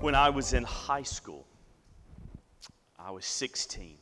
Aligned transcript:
when 0.00 0.14
I 0.14 0.30
was 0.30 0.54
in 0.54 0.64
high 0.64 1.02
school. 1.02 1.46
I 2.98 3.10
was 3.10 3.26
16 3.26 3.98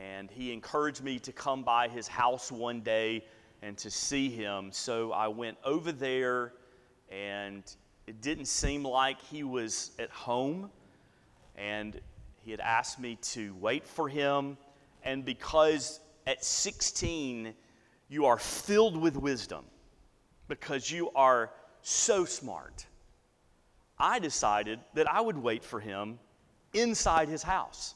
and 0.00 0.30
he 0.30 0.52
encouraged 0.52 1.02
me 1.02 1.18
to 1.18 1.32
come 1.32 1.62
by 1.62 1.88
his 1.88 2.08
house 2.08 2.50
one 2.50 2.80
day 2.80 3.24
and 3.62 3.76
to 3.78 3.90
see 3.90 4.30
him. 4.30 4.70
So 4.72 5.12
I 5.12 5.28
went 5.28 5.58
over 5.64 5.92
there, 5.92 6.54
and 7.10 7.62
it 8.06 8.22
didn't 8.22 8.46
seem 8.46 8.82
like 8.84 9.20
he 9.20 9.42
was 9.42 9.90
at 9.98 10.10
home. 10.10 10.70
And 11.56 12.00
he 12.42 12.50
had 12.50 12.60
asked 12.60 12.98
me 12.98 13.16
to 13.22 13.54
wait 13.56 13.86
for 13.86 14.08
him. 14.08 14.56
And 15.02 15.24
because 15.24 16.00
at 16.26 16.42
16, 16.44 17.52
you 18.08 18.26
are 18.26 18.38
filled 18.38 18.96
with 18.96 19.16
wisdom, 19.16 19.64
because 20.48 20.90
you 20.90 21.10
are 21.14 21.50
so 21.82 22.24
smart, 22.24 22.86
I 23.98 24.18
decided 24.18 24.80
that 24.94 25.10
I 25.10 25.20
would 25.20 25.36
wait 25.36 25.62
for 25.62 25.80
him 25.80 26.18
inside 26.72 27.28
his 27.28 27.42
house. 27.42 27.94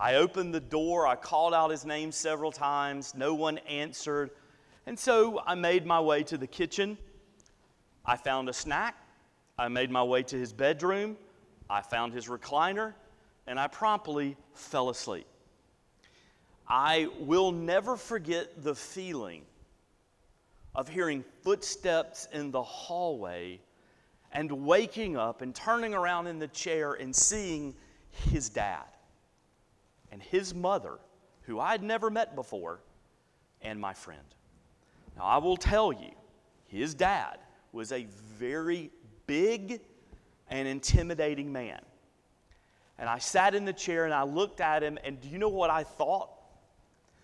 I 0.00 0.14
opened 0.14 0.54
the 0.54 0.60
door, 0.60 1.06
I 1.06 1.14
called 1.14 1.52
out 1.52 1.70
his 1.70 1.84
name 1.84 2.10
several 2.10 2.50
times, 2.50 3.14
no 3.14 3.34
one 3.34 3.58
answered. 3.58 4.30
And 4.86 4.98
so 4.98 5.42
I 5.46 5.54
made 5.54 5.84
my 5.84 6.00
way 6.00 6.22
to 6.22 6.38
the 6.38 6.46
kitchen. 6.46 6.96
I 8.06 8.16
found 8.16 8.48
a 8.48 8.52
snack. 8.54 8.96
I 9.58 9.68
made 9.68 9.90
my 9.90 10.02
way 10.02 10.22
to 10.22 10.36
his 10.38 10.54
bedroom. 10.54 11.18
I 11.68 11.82
found 11.82 12.14
his 12.14 12.28
recliner, 12.28 12.94
and 13.46 13.60
I 13.60 13.66
promptly 13.66 14.38
fell 14.54 14.88
asleep. 14.88 15.26
I 16.66 17.08
will 17.18 17.52
never 17.52 17.94
forget 17.94 18.62
the 18.62 18.74
feeling 18.74 19.42
of 20.74 20.88
hearing 20.88 21.24
footsteps 21.42 22.26
in 22.32 22.50
the 22.50 22.62
hallway 22.62 23.60
and 24.32 24.50
waking 24.50 25.18
up 25.18 25.42
and 25.42 25.54
turning 25.54 25.92
around 25.92 26.26
in 26.26 26.38
the 26.38 26.48
chair 26.48 26.94
and 26.94 27.14
seeing 27.14 27.74
his 28.30 28.48
dad 28.48 28.86
and 30.10 30.22
his 30.22 30.54
mother, 30.54 30.98
who 31.42 31.60
I 31.60 31.72
had 31.72 31.82
never 31.82 32.10
met 32.10 32.34
before, 32.34 32.80
and 33.62 33.80
my 33.80 33.92
friend. 33.92 34.20
Now, 35.16 35.24
I 35.24 35.38
will 35.38 35.56
tell 35.56 35.92
you, 35.92 36.12
his 36.66 36.94
dad 36.94 37.38
was 37.72 37.92
a 37.92 38.06
very 38.38 38.90
big 39.26 39.80
and 40.48 40.66
intimidating 40.66 41.52
man. 41.52 41.80
And 42.98 43.08
I 43.08 43.18
sat 43.18 43.54
in 43.54 43.64
the 43.64 43.72
chair 43.72 44.04
and 44.04 44.12
I 44.12 44.24
looked 44.24 44.60
at 44.60 44.82
him, 44.82 44.98
and 45.04 45.20
do 45.20 45.28
you 45.28 45.38
know 45.38 45.48
what 45.48 45.70
I 45.70 45.84
thought? 45.84 46.30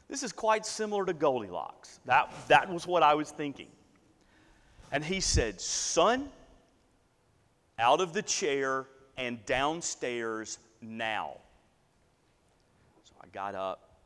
This 0.09 0.23
is 0.23 0.33
quite 0.33 0.65
similar 0.65 1.05
to 1.05 1.13
Goldilocks. 1.13 2.01
That, 2.07 2.33
that 2.49 2.73
was 2.73 2.87
what 2.87 3.03
I 3.03 3.15
was 3.15 3.31
thinking. 3.31 3.69
And 4.93 5.05
he 5.05 5.21
said, 5.21 5.61
Son, 5.61 6.29
out 7.79 8.01
of 8.01 8.13
the 8.13 8.23
chair 8.23 8.87
and 9.17 9.45
downstairs 9.45 10.59
now. 10.81 11.39
I 13.27 13.29
got 13.33 13.55
up, 13.55 13.99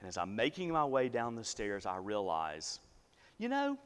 and 0.00 0.08
as 0.08 0.18
I'm 0.18 0.36
making 0.36 0.70
my 0.70 0.84
way 0.84 1.08
down 1.08 1.34
the 1.34 1.44
stairs, 1.44 1.86
I 1.86 1.96
realize, 1.96 2.80
you 3.38 3.48
know, 3.48 3.78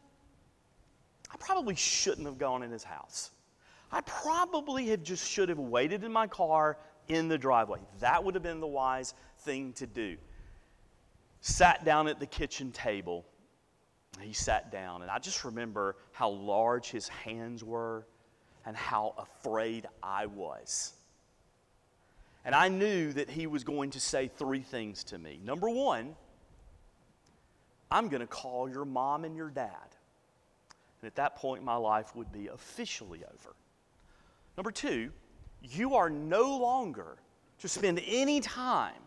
I 1.31 1.37
probably 1.39 1.77
shouldn't 1.77 2.27
have 2.27 2.39
gone 2.39 2.63
in 2.63 2.71
his 2.71 2.83
house. 2.83 3.31
I 3.93 4.01
probably 4.01 4.87
have 4.89 5.03
just 5.03 5.29
should 5.31 5.49
have 5.49 5.59
waited 5.59 6.03
in 6.03 6.13
my 6.13 6.27
car 6.27 6.79
in 7.09 7.29
the 7.29 7.39
driveway. 7.39 7.79
That 8.01 8.25
would 8.25 8.35
have 8.35 8.43
been 8.43 8.61
the 8.61 8.67
wise 8.67 9.15
thing 9.41 9.75
to 9.75 9.87
do. 9.87 10.17
Sat 11.41 11.85
down 11.85 12.09
at 12.09 12.19
the 12.19 12.27
kitchen 12.27 12.73
table. 12.73 13.25
He 14.21 14.33
sat 14.33 14.73
down, 14.73 15.03
and 15.03 15.11
I 15.11 15.19
just 15.19 15.45
remember 15.45 15.97
how 16.13 16.31
large 16.31 16.91
his 16.91 17.09
hands 17.09 17.63
were 17.63 18.07
and 18.67 18.77
how 18.77 19.15
afraid 19.19 19.87
I 20.03 20.27
was. 20.27 20.95
And 22.45 22.55
I 22.55 22.69
knew 22.69 23.13
that 23.13 23.31
he 23.31 23.47
was 23.47 23.63
going 23.65 23.91
to 23.91 24.01
say 24.01 24.29
three 24.29 24.63
things 24.63 25.05
to 25.05 25.19
me. 25.19 25.39
Number 25.45 25.69
one, 25.69 26.17
I'm 27.91 28.09
going 28.09 28.21
to 28.21 28.27
call 28.27 28.69
your 28.69 28.85
mom 28.85 29.25
and 29.25 29.37
your 29.37 29.51
dad. 29.51 29.71
And 31.01 31.07
at 31.07 31.15
that 31.17 31.37
point, 31.37 31.63
my 31.63 31.77
life 31.77 32.17
would 32.17 32.33
be 32.33 32.49
officially 32.49 33.23
over. 33.25 33.55
Number 34.57 34.71
two, 34.71 35.11
you 35.63 35.95
are 35.95 36.11
no 36.11 36.59
longer 36.59 37.17
to 37.61 37.69
spend 37.69 38.03
any 38.07 38.41
time 38.41 39.01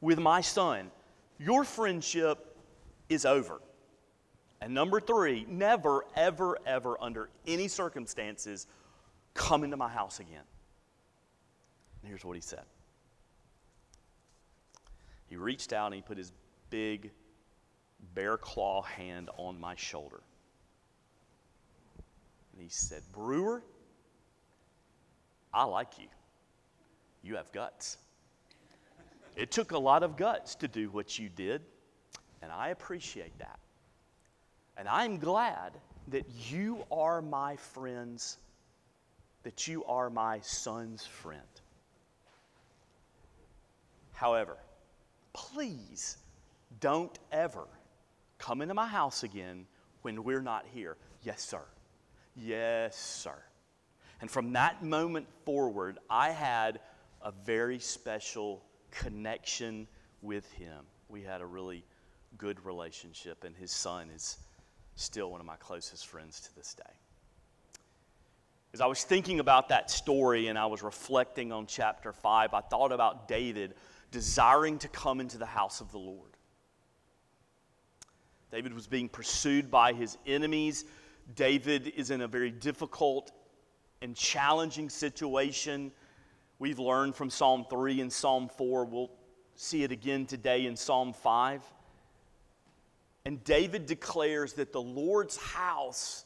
with 0.00 0.18
my 0.18 0.40
son. 0.40 0.90
Your 1.38 1.64
friendship 1.64 2.56
is 3.08 3.26
over. 3.26 3.60
And 4.60 4.74
number 4.74 5.00
three, 5.00 5.46
never, 5.48 6.04
ever, 6.16 6.58
ever, 6.66 6.96
under 7.00 7.28
any 7.46 7.68
circumstances, 7.68 8.66
come 9.34 9.64
into 9.64 9.76
my 9.76 9.88
house 9.88 10.18
again. 10.18 10.42
Here's 12.08 12.24
what 12.24 12.34
he 12.34 12.40
said 12.40 12.64
He 15.26 15.36
reached 15.36 15.74
out 15.74 15.86
and 15.86 15.94
he 15.94 16.00
put 16.00 16.16
his 16.16 16.32
big, 16.70 17.10
bear 18.14 18.38
claw 18.38 18.82
hand 18.82 19.28
on 19.36 19.60
my 19.60 19.74
shoulder. 19.76 20.20
And 22.52 22.62
he 22.62 22.70
said, 22.70 23.02
Brewer, 23.12 23.62
I 25.52 25.64
like 25.64 25.98
you. 25.98 26.06
You 27.22 27.36
have 27.36 27.52
guts. 27.52 27.98
It 29.36 29.50
took 29.50 29.72
a 29.72 29.78
lot 29.78 30.02
of 30.02 30.16
guts 30.16 30.54
to 30.56 30.68
do 30.68 30.88
what 30.90 31.18
you 31.18 31.28
did, 31.28 31.60
and 32.42 32.50
I 32.50 32.70
appreciate 32.70 33.38
that. 33.38 33.58
And 34.76 34.88
I'm 34.88 35.18
glad 35.18 35.72
that 36.08 36.24
you 36.50 36.84
are 36.90 37.20
my 37.20 37.56
friends, 37.56 38.38
that 39.42 39.68
you 39.68 39.84
are 39.84 40.10
my 40.10 40.40
son's 40.40 41.04
friend. 41.04 41.57
However, 44.18 44.56
please 45.32 46.16
don't 46.80 47.16
ever 47.30 47.68
come 48.38 48.62
into 48.62 48.74
my 48.74 48.88
house 48.88 49.22
again 49.22 49.64
when 50.02 50.24
we're 50.24 50.42
not 50.42 50.66
here. 50.74 50.96
Yes, 51.22 51.40
sir. 51.40 51.62
Yes, 52.34 52.96
sir. 52.96 53.36
And 54.20 54.28
from 54.28 54.54
that 54.54 54.82
moment 54.82 55.28
forward, 55.44 55.98
I 56.10 56.30
had 56.30 56.80
a 57.22 57.30
very 57.30 57.78
special 57.78 58.64
connection 58.90 59.86
with 60.20 60.50
him. 60.50 60.84
We 61.08 61.22
had 61.22 61.40
a 61.40 61.46
really 61.46 61.84
good 62.38 62.64
relationship, 62.64 63.44
and 63.44 63.54
his 63.54 63.70
son 63.70 64.10
is 64.10 64.38
still 64.96 65.30
one 65.30 65.38
of 65.38 65.46
my 65.46 65.56
closest 65.58 66.08
friends 66.08 66.40
to 66.40 66.56
this 66.56 66.74
day. 66.74 66.92
As 68.74 68.80
I 68.80 68.86
was 68.86 69.04
thinking 69.04 69.38
about 69.38 69.68
that 69.68 69.92
story 69.92 70.48
and 70.48 70.58
I 70.58 70.66
was 70.66 70.82
reflecting 70.82 71.52
on 71.52 71.66
chapter 71.66 72.12
5, 72.12 72.52
I 72.52 72.60
thought 72.62 72.90
about 72.90 73.28
David 73.28 73.74
desiring 74.10 74.78
to 74.78 74.88
come 74.88 75.20
into 75.20 75.38
the 75.38 75.46
house 75.46 75.80
of 75.80 75.92
the 75.92 75.98
Lord. 75.98 76.30
David 78.50 78.72
was 78.72 78.86
being 78.86 79.08
pursued 79.08 79.70
by 79.70 79.92
his 79.92 80.16
enemies. 80.26 80.84
David 81.34 81.92
is 81.96 82.10
in 82.10 82.22
a 82.22 82.28
very 82.28 82.50
difficult 82.50 83.32
and 84.00 84.16
challenging 84.16 84.88
situation. 84.88 85.92
We've 86.58 86.78
learned 86.78 87.14
from 87.14 87.30
Psalm 87.30 87.66
3 87.68 88.00
and 88.00 88.12
Psalm 88.12 88.48
4. 88.48 88.86
We'll 88.86 89.10
see 89.54 89.82
it 89.82 89.92
again 89.92 90.24
today 90.24 90.66
in 90.66 90.76
Psalm 90.76 91.12
5. 91.12 91.62
And 93.26 93.44
David 93.44 93.84
declares 93.84 94.54
that 94.54 94.72
the 94.72 94.80
Lord's 94.80 95.36
house 95.36 96.24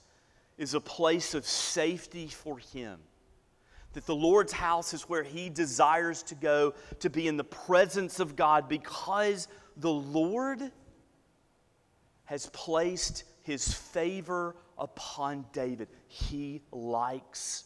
is 0.57 0.75
a 0.75 0.81
place 0.81 1.35
of 1.35 1.45
safety 1.45 2.29
for 2.29 2.59
him 2.59 3.01
that 3.93 4.07
the 4.07 4.15
Lord's 4.15 4.53
house 4.53 4.95
is 4.95 5.03
where 5.03 5.23
he 5.23 5.49
desires 5.49 6.23
to 6.25 6.35
go 6.35 6.75
to 7.01 7.11
be 7.11 7.29
in 7.29 7.37
the 7.37 7.45
presence 7.45 8.21
of 8.21 8.37
God 8.37 8.69
because 8.69 9.49
the 9.77 9.93
Lord 9.93 10.71
has 12.25 12.47
placed 12.53 13.25
his 13.43 13.73
favor 13.73 14.57
upon 14.79 15.45
David. 15.53 15.89
He 16.09 16.63
likes 16.73 17.65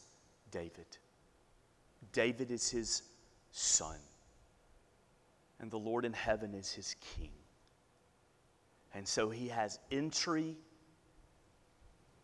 David. 0.51 0.87
David 2.13 2.51
is 2.51 2.71
his 2.71 3.03
son, 3.51 3.99
and 5.61 5.71
the 5.71 5.79
Lord 5.79 6.05
in 6.05 6.13
heaven 6.13 6.55
is 6.55 6.73
his 6.73 6.97
king. 7.17 7.31
And 8.95 9.07
so 9.07 9.29
he 9.29 9.49
has 9.49 9.79
entry 9.93 10.57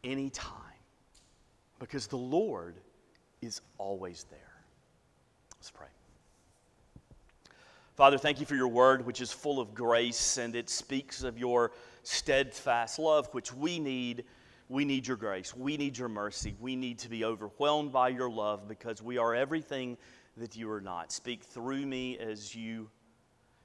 anytime 0.02 0.48
because 1.78 2.06
the 2.06 2.16
Lord 2.16 2.76
is 3.42 3.60
always 3.76 4.24
there. 4.30 4.38
Let's 5.58 5.70
pray. 5.70 5.88
Father, 7.94 8.16
thank 8.16 8.40
you 8.40 8.46
for 8.46 8.54
your 8.54 8.68
word, 8.68 9.04
which 9.04 9.20
is 9.20 9.30
full 9.30 9.60
of 9.60 9.74
grace 9.74 10.38
and 10.38 10.56
it 10.56 10.70
speaks 10.70 11.22
of 11.22 11.38
your 11.38 11.72
steadfast 12.04 12.98
love, 12.98 13.28
which 13.32 13.52
we 13.52 13.78
need. 13.78 14.24
We 14.68 14.86
need 14.86 15.06
your 15.06 15.18
grace. 15.18 15.54
We 15.54 15.76
need 15.76 15.98
your 15.98 16.08
mercy. 16.08 16.56
We 16.58 16.76
need 16.76 16.98
to 17.00 17.10
be 17.10 17.24
overwhelmed 17.24 17.92
by 17.92 18.08
your 18.08 18.30
love 18.30 18.66
because 18.66 19.02
we 19.02 19.18
are 19.18 19.34
everything 19.34 19.98
that 20.38 20.56
you 20.56 20.70
are 20.70 20.80
not. 20.80 21.12
Speak 21.12 21.42
through 21.42 21.84
me 21.84 22.18
as 22.18 22.54
you 22.54 22.88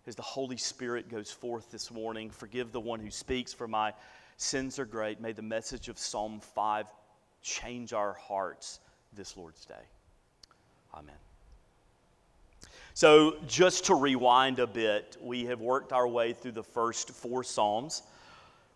as 0.05 0.15
the 0.15 0.21
Holy 0.21 0.57
Spirit 0.57 1.09
goes 1.09 1.29
forth 1.29 1.69
this 1.69 1.91
morning. 1.91 2.29
Forgive 2.29 2.71
the 2.71 2.79
one 2.79 2.99
who 2.99 3.11
speaks, 3.11 3.53
for 3.53 3.67
my 3.67 3.93
sins 4.37 4.79
are 4.79 4.85
great. 4.85 5.19
May 5.19 5.33
the 5.33 5.41
message 5.41 5.89
of 5.89 5.97
Psalm 5.97 6.39
5 6.39 6.87
change 7.41 7.91
our 7.91 8.13
hearts 8.13 8.79
this 9.13 9.37
Lord's 9.37 9.65
Day. 9.65 9.73
Amen. 10.93 11.15
So, 12.93 13.35
just 13.47 13.85
to 13.85 13.95
rewind 13.95 14.59
a 14.59 14.65
bit, 14.65 15.17
we 15.21 15.45
have 15.45 15.61
worked 15.61 15.93
our 15.93 16.07
way 16.07 16.33
through 16.33 16.53
the 16.53 16.63
first 16.63 17.11
four 17.11 17.43
Psalms. 17.43 18.01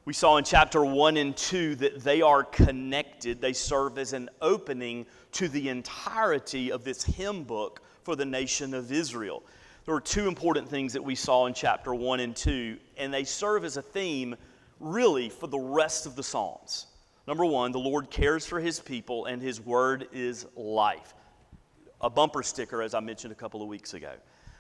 We 0.06 0.14
saw 0.14 0.38
in 0.38 0.44
chapter 0.44 0.84
1 0.84 1.18
and 1.18 1.36
2 1.36 1.76
that 1.76 2.04
they 2.04 2.22
are 2.22 2.44
connected. 2.44 3.42
They 3.42 3.54
serve 3.54 3.98
as 3.98 4.14
an 4.14 4.30
opening 4.42 5.06
to 5.34 5.48
the 5.48 5.70
entirety 5.70 6.72
of 6.72 6.84
this 6.84 7.04
hymn 7.04 7.44
book 7.44 7.82
for 8.04 8.16
the 8.16 8.26
nation 8.26 8.74
of 8.74 8.92
Israel. 8.92 9.44
There 9.86 9.94
were 9.96 10.02
two 10.02 10.28
important 10.28 10.70
things 10.70 10.94
that 10.94 11.04
we 11.04 11.16
saw 11.16 11.48
in 11.48 11.54
chapter 11.54 11.94
1 11.94 12.20
and 12.20 12.36
2, 12.36 12.78
and 12.98 13.14
they 13.14 13.24
serve 13.24 13.64
as 13.64 13.78
a 13.78 13.82
theme 13.82 14.36
really 14.80 15.30
for 15.30 15.48
the 15.48 15.60
rest 15.60 16.06
of 16.06 16.16
the 16.16 16.24
Psalms. 16.24 16.88
Number 17.32 17.46
one, 17.46 17.72
the 17.72 17.80
Lord 17.80 18.10
cares 18.10 18.46
for 18.46 18.60
his 18.60 18.82
people, 18.82 19.28
and 19.28 19.42
his 19.42 19.62
word 19.62 20.10
is 20.12 20.46
life 20.58 21.14
a 22.02 22.10
bumper 22.10 22.44
sticker, 22.44 22.82
as 22.82 22.94
I 22.94 23.00
mentioned 23.00 23.32
a 23.32 23.36
couple 23.36 23.62
of 23.62 23.70
weeks 23.70 23.94
ago. 23.94 24.12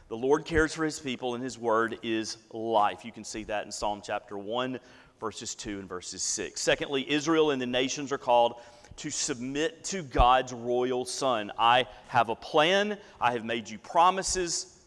The 0.07 0.15
Lord 0.15 0.45
cares 0.45 0.73
for 0.73 0.85
his 0.85 0.97
people, 0.97 1.35
and 1.35 1.43
his 1.43 1.59
word 1.59 1.99
is 2.01 2.37
life. 2.53 3.03
You 3.03 3.11
can 3.11 3.25
see 3.25 3.43
that 3.43 3.65
in 3.65 3.73
Psalm 3.73 4.01
chapter 4.01 4.37
1, 4.37 4.79
verses 5.19 5.53
2 5.53 5.79
and 5.79 5.89
verses 5.89 6.23
6. 6.23 6.61
Secondly, 6.61 7.05
Israel 7.11 7.51
and 7.51 7.61
the 7.61 7.65
nations 7.65 8.09
are 8.13 8.17
called 8.17 8.61
to 8.95 9.09
submit 9.09 9.83
to 9.83 10.01
God's 10.01 10.53
royal 10.53 11.03
Son. 11.03 11.51
I 11.59 11.87
have 12.07 12.29
a 12.29 12.35
plan, 12.35 12.97
I 13.19 13.33
have 13.33 13.43
made 13.43 13.69
you 13.69 13.79
promises. 13.79 14.77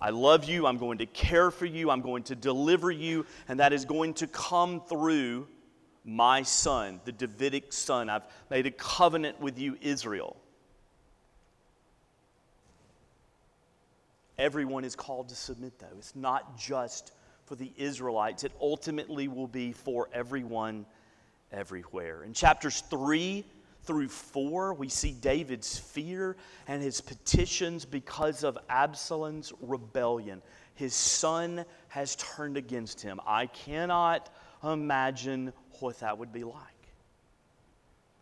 I 0.00 0.10
love 0.10 0.46
you, 0.46 0.66
I'm 0.66 0.78
going 0.78 0.98
to 0.98 1.06
care 1.06 1.52
for 1.52 1.66
you, 1.66 1.90
I'm 1.90 2.02
going 2.02 2.24
to 2.24 2.34
deliver 2.34 2.90
you, 2.90 3.24
and 3.46 3.60
that 3.60 3.72
is 3.72 3.84
going 3.84 4.14
to 4.14 4.26
come 4.26 4.80
through 4.80 5.46
my 6.10 6.42
son, 6.42 7.00
the 7.04 7.12
Davidic 7.12 7.72
son. 7.72 8.10
I've 8.10 8.26
made 8.50 8.66
a 8.66 8.70
covenant 8.72 9.40
with 9.40 9.58
you, 9.58 9.78
Israel. 9.80 10.36
Everyone 14.36 14.84
is 14.84 14.96
called 14.96 15.28
to 15.28 15.36
submit, 15.36 15.78
though. 15.78 15.86
It's 15.98 16.16
not 16.16 16.58
just 16.58 17.12
for 17.44 17.54
the 17.54 17.70
Israelites, 17.76 18.44
it 18.44 18.52
ultimately 18.60 19.28
will 19.28 19.48
be 19.48 19.72
for 19.72 20.08
everyone 20.12 20.86
everywhere. 21.52 22.22
In 22.22 22.32
chapters 22.32 22.82
3 22.90 23.44
through 23.82 24.08
4, 24.08 24.74
we 24.74 24.88
see 24.88 25.10
David's 25.12 25.76
fear 25.78 26.36
and 26.68 26.80
his 26.80 27.00
petitions 27.00 27.84
because 27.84 28.44
of 28.44 28.56
Absalom's 28.68 29.52
rebellion. 29.60 30.42
His 30.74 30.94
son 30.94 31.64
has 31.88 32.14
turned 32.16 32.56
against 32.56 33.00
him. 33.00 33.20
I 33.26 33.46
cannot 33.46 34.32
imagine 34.62 35.52
what 35.82 36.00
that 36.00 36.18
would 36.18 36.32
be 36.32 36.44
like. 36.44 36.56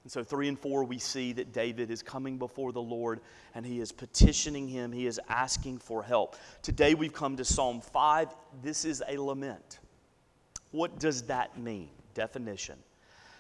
And 0.05 0.13
so, 0.13 0.25
three 0.25 0.49
and 0.49 0.59
four, 0.59 0.85
we 0.85 0.99
see 0.99 1.33
that 1.35 1.53
David 1.53 1.91
is 1.91 2.03
coming 2.03 2.39
before 2.39 2.73
the 2.73 2.81
Lord 2.81 3.21
and 3.55 3.67
he 3.67 3.81
is 3.81 3.93
petitioning 3.93 4.69
him, 4.69 4.93
he 4.93 5.07
is 5.07 5.21
asking 5.29 5.79
for 5.79 6.03
help. 6.03 6.37
Today, 6.63 6.95
we've 6.95 7.13
come 7.13 7.37
to 7.37 7.45
Psalm 7.45 7.81
5. 7.81 8.29
This 8.63 8.85
is 8.85 9.03
a 9.07 9.19
lament. 9.19 9.81
What 10.71 10.99
does 10.99 11.23
that 11.25 11.59
mean? 11.59 11.91
Definition 12.15 12.79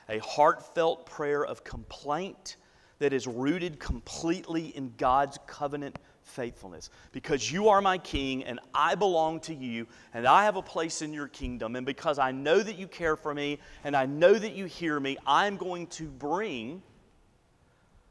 a 0.08 0.18
heartfelt 0.18 1.06
prayer 1.06 1.44
of 1.44 1.64
complaint 1.64 2.56
that 2.98 3.12
is 3.12 3.26
rooted 3.26 3.78
completely 3.78 4.76
in 4.76 4.92
God's 4.96 5.38
covenant 5.46 5.98
faithfulness. 6.28 6.90
Because 7.12 7.50
you 7.50 7.68
are 7.68 7.80
my 7.80 7.98
king 7.98 8.44
and 8.44 8.60
I 8.74 8.94
belong 8.94 9.40
to 9.40 9.54
you 9.54 9.86
and 10.14 10.26
I 10.26 10.44
have 10.44 10.56
a 10.56 10.62
place 10.62 11.02
in 11.02 11.12
your 11.12 11.28
kingdom. 11.28 11.76
And 11.76 11.84
because 11.84 12.18
I 12.18 12.32
know 12.32 12.62
that 12.62 12.78
you 12.78 12.86
care 12.86 13.16
for 13.16 13.34
me 13.34 13.58
and 13.84 13.96
I 13.96 14.06
know 14.06 14.34
that 14.34 14.52
you 14.52 14.66
hear 14.66 14.98
me, 15.00 15.16
I'm 15.26 15.56
going 15.56 15.86
to 15.88 16.04
bring 16.04 16.82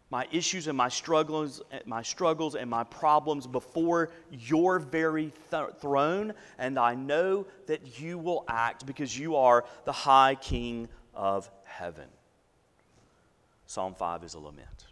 my 0.09 0.25
issues 0.31 0.67
and 0.67 0.77
my 0.77 0.87
struggles, 0.87 1.61
my 1.85 2.01
struggles 2.01 2.55
and 2.55 2.69
my 2.69 2.83
problems 2.85 3.45
before 3.45 4.09
your 4.31 4.79
very 4.79 5.33
th- 5.51 5.75
throne. 5.79 6.33
And 6.57 6.79
I 6.79 6.95
know 6.95 7.45
that 7.67 7.99
you 7.99 8.17
will 8.17 8.45
act 8.47 8.85
because 8.85 9.17
you 9.17 9.35
are 9.35 9.65
the 9.85 9.91
high 9.91 10.35
king 10.35 10.87
of 11.13 11.49
heaven. 11.65 12.07
Psalm 13.65 13.95
5 13.95 14.23
is 14.23 14.33
a 14.33 14.39
lament. 14.39 14.86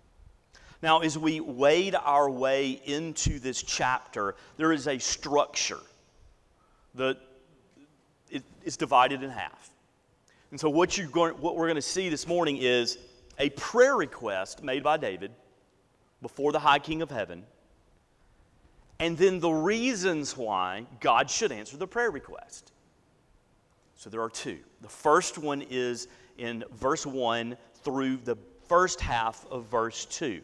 Now, 0.81 1.00
as 1.00 1.18
we 1.18 1.39
wade 1.39 1.95
our 1.95 2.30
way 2.30 2.81
into 2.86 3.39
this 3.39 3.63
chapter, 3.63 4.36
there 4.57 4.72
is 4.72 4.88
a 4.88 4.98
structure 4.98 5.80
that 6.95 7.18
is 8.63 8.77
divided 8.77 9.24
in 9.24 9.30
half. 9.30 9.69
And 10.51 10.60
so, 10.60 10.69
what, 10.69 10.98
you're 10.98 11.07
going, 11.07 11.33
what 11.36 11.56
we're 11.56 11.66
going 11.66 11.75
to 11.75 11.81
see 11.81 12.10
this 12.10 12.27
morning 12.27 12.57
is 12.57 12.98
a 13.39 13.50
prayer 13.51 13.95
request 13.95 14.63
made 14.63 14.83
by 14.83 14.98
David 14.98 15.31
before 16.22 16.51
the 16.51 16.60
high 16.60 16.80
king 16.80 17.01
of 17.01 17.10
heaven, 17.10 17.44
and 19.00 19.18
then 19.18 19.39
the 19.39 19.51
reasons 19.51 20.38
why 20.38 20.86
God 21.00 21.30
should 21.30 21.51
answer 21.51 21.78
the 21.78 21.88
prayer 21.88 22.12
request. 22.12 22.71
So, 23.95 24.10
there 24.10 24.21
are 24.21 24.30
two. 24.30 24.60
The 24.81 24.89
first 24.89 25.38
one 25.38 25.62
is 25.69 26.07
in 26.38 26.63
verse 26.74 27.06
1 27.06 27.57
through 27.83 28.18
the 28.18 28.38
first 28.68 29.00
half 29.00 29.45
of 29.50 29.66
verse 29.66 30.06
2. 30.06 30.42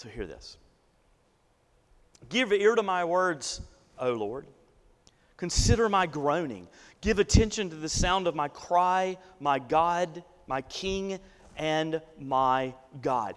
So 0.00 0.08
hear 0.08 0.26
this. 0.26 0.56
Give 2.30 2.54
ear 2.54 2.74
to 2.74 2.82
my 2.82 3.04
words, 3.04 3.60
O 3.98 4.12
Lord. 4.12 4.46
Consider 5.36 5.90
my 5.90 6.06
groaning. 6.06 6.68
Give 7.02 7.18
attention 7.18 7.68
to 7.68 7.76
the 7.76 7.88
sound 7.90 8.26
of 8.26 8.34
my 8.34 8.48
cry, 8.48 9.18
my 9.40 9.58
God, 9.58 10.24
my 10.46 10.62
King, 10.62 11.18
and 11.58 12.00
my 12.18 12.72
God. 13.02 13.34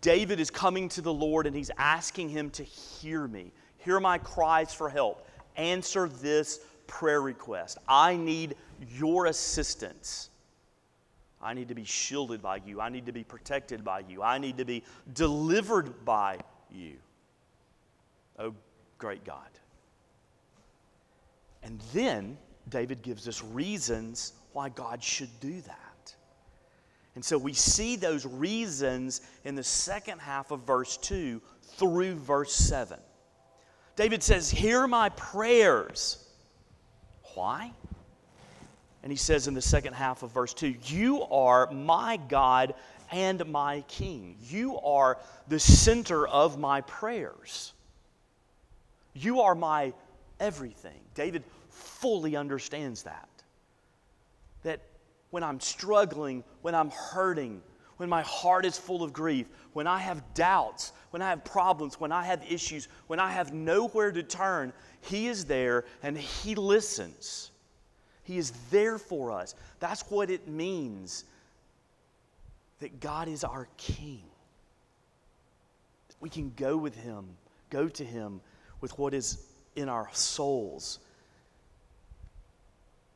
David 0.00 0.38
is 0.38 0.48
coming 0.48 0.88
to 0.90 1.00
the 1.00 1.12
Lord 1.12 1.48
and 1.48 1.56
he's 1.56 1.72
asking 1.76 2.28
him 2.28 2.48
to 2.50 2.62
hear 2.62 3.26
me, 3.26 3.50
hear 3.78 3.98
my 3.98 4.16
cries 4.16 4.72
for 4.72 4.88
help, 4.88 5.26
answer 5.56 6.06
this 6.06 6.60
prayer 6.86 7.20
request. 7.20 7.78
I 7.88 8.14
need 8.14 8.54
your 8.88 9.26
assistance. 9.26 10.29
I 11.42 11.54
need 11.54 11.68
to 11.68 11.74
be 11.74 11.84
shielded 11.84 12.42
by 12.42 12.60
you. 12.66 12.80
I 12.80 12.90
need 12.90 13.06
to 13.06 13.12
be 13.12 13.24
protected 13.24 13.82
by 13.82 14.00
you. 14.00 14.22
I 14.22 14.38
need 14.38 14.58
to 14.58 14.64
be 14.64 14.84
delivered 15.14 16.04
by 16.04 16.38
you. 16.70 16.96
Oh, 18.38 18.54
great 18.98 19.24
God. 19.24 19.48
And 21.62 21.80
then 21.92 22.36
David 22.68 23.02
gives 23.02 23.26
us 23.26 23.42
reasons 23.42 24.34
why 24.52 24.68
God 24.68 25.02
should 25.02 25.30
do 25.40 25.60
that. 25.62 26.14
And 27.14 27.24
so 27.24 27.36
we 27.36 27.52
see 27.52 27.96
those 27.96 28.24
reasons 28.24 29.20
in 29.44 29.54
the 29.54 29.64
second 29.64 30.20
half 30.20 30.50
of 30.50 30.60
verse 30.60 30.96
2 30.98 31.40
through 31.62 32.14
verse 32.16 32.54
7. 32.54 32.98
David 33.96 34.22
says, 34.22 34.50
Hear 34.50 34.86
my 34.86 35.08
prayers. 35.10 36.28
Why? 37.34 37.72
And 39.02 39.10
he 39.10 39.16
says 39.16 39.48
in 39.48 39.54
the 39.54 39.62
second 39.62 39.94
half 39.94 40.22
of 40.22 40.32
verse 40.32 40.52
2 40.54 40.74
You 40.84 41.22
are 41.24 41.70
my 41.70 42.18
God 42.28 42.74
and 43.10 43.44
my 43.46 43.82
King. 43.88 44.36
You 44.48 44.78
are 44.80 45.18
the 45.48 45.58
center 45.58 46.26
of 46.26 46.58
my 46.58 46.82
prayers. 46.82 47.72
You 49.14 49.40
are 49.40 49.54
my 49.54 49.92
everything. 50.38 51.00
David 51.14 51.44
fully 51.70 52.36
understands 52.36 53.02
that. 53.04 53.28
That 54.62 54.80
when 55.30 55.42
I'm 55.42 55.60
struggling, 55.60 56.44
when 56.62 56.74
I'm 56.74 56.90
hurting, 56.90 57.62
when 57.96 58.08
my 58.08 58.22
heart 58.22 58.64
is 58.64 58.78
full 58.78 59.02
of 59.02 59.12
grief, 59.12 59.46
when 59.72 59.86
I 59.86 59.98
have 59.98 60.22
doubts, 60.34 60.92
when 61.10 61.22
I 61.22 61.30
have 61.30 61.44
problems, 61.44 62.00
when 62.00 62.12
I 62.12 62.24
have 62.24 62.42
issues, 62.50 62.88
when 63.06 63.20
I 63.20 63.30
have 63.30 63.52
nowhere 63.52 64.12
to 64.12 64.22
turn, 64.22 64.72
He 65.02 65.26
is 65.28 65.44
there 65.44 65.84
and 66.02 66.16
He 66.16 66.54
listens. 66.54 67.49
He 68.30 68.38
is 68.38 68.52
there 68.70 68.98
for 68.98 69.32
us. 69.32 69.54
That's 69.78 70.02
what 70.02 70.30
it 70.30 70.46
means 70.46 71.24
that 72.80 73.00
God 73.00 73.28
is 73.28 73.44
our 73.44 73.68
King. 73.76 74.22
We 76.20 76.28
can 76.28 76.52
go 76.56 76.76
with 76.76 76.94
Him, 76.94 77.24
go 77.70 77.88
to 77.88 78.04
Him 78.04 78.40
with 78.80 78.98
what 78.98 79.14
is 79.14 79.38
in 79.76 79.88
our 79.88 80.08
souls 80.12 80.98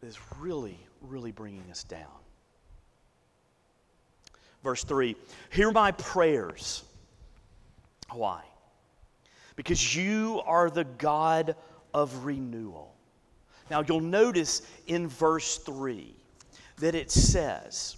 that 0.00 0.06
is 0.06 0.18
really, 0.38 0.78
really 1.02 1.32
bringing 1.32 1.70
us 1.70 1.84
down. 1.84 2.00
Verse 4.62 4.84
3 4.84 5.16
Hear 5.50 5.70
my 5.70 5.92
prayers. 5.92 6.82
Why? 8.10 8.42
because 9.56 9.94
you 9.94 10.42
are 10.44 10.70
the 10.70 10.84
God 10.84 11.56
of 11.92 12.24
renewal. 12.24 12.93
Now, 13.70 13.82
you'll 13.86 14.00
notice 14.00 14.62
in 14.86 15.08
verse 15.08 15.58
3 15.58 16.14
that 16.78 16.94
it 16.94 17.10
says, 17.10 17.96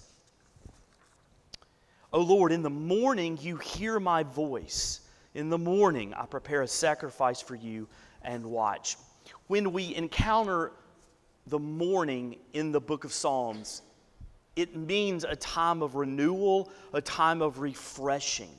O 2.12 2.20
Lord, 2.20 2.52
in 2.52 2.62
the 2.62 2.70
morning 2.70 3.38
you 3.40 3.56
hear 3.56 3.98
my 3.98 4.22
voice. 4.22 5.00
In 5.34 5.50
the 5.50 5.58
morning 5.58 6.14
I 6.14 6.24
prepare 6.26 6.62
a 6.62 6.68
sacrifice 6.68 7.40
for 7.40 7.54
you 7.54 7.88
and 8.22 8.44
watch. 8.44 8.96
When 9.48 9.72
we 9.72 9.94
encounter 9.94 10.72
the 11.46 11.58
morning 11.58 12.36
in 12.52 12.72
the 12.72 12.80
book 12.80 13.04
of 13.04 13.12
Psalms, 13.12 13.82
it 14.56 14.74
means 14.74 15.24
a 15.24 15.36
time 15.36 15.82
of 15.82 15.94
renewal, 15.94 16.70
a 16.92 17.00
time 17.00 17.42
of 17.42 17.58
refreshing. 17.58 18.50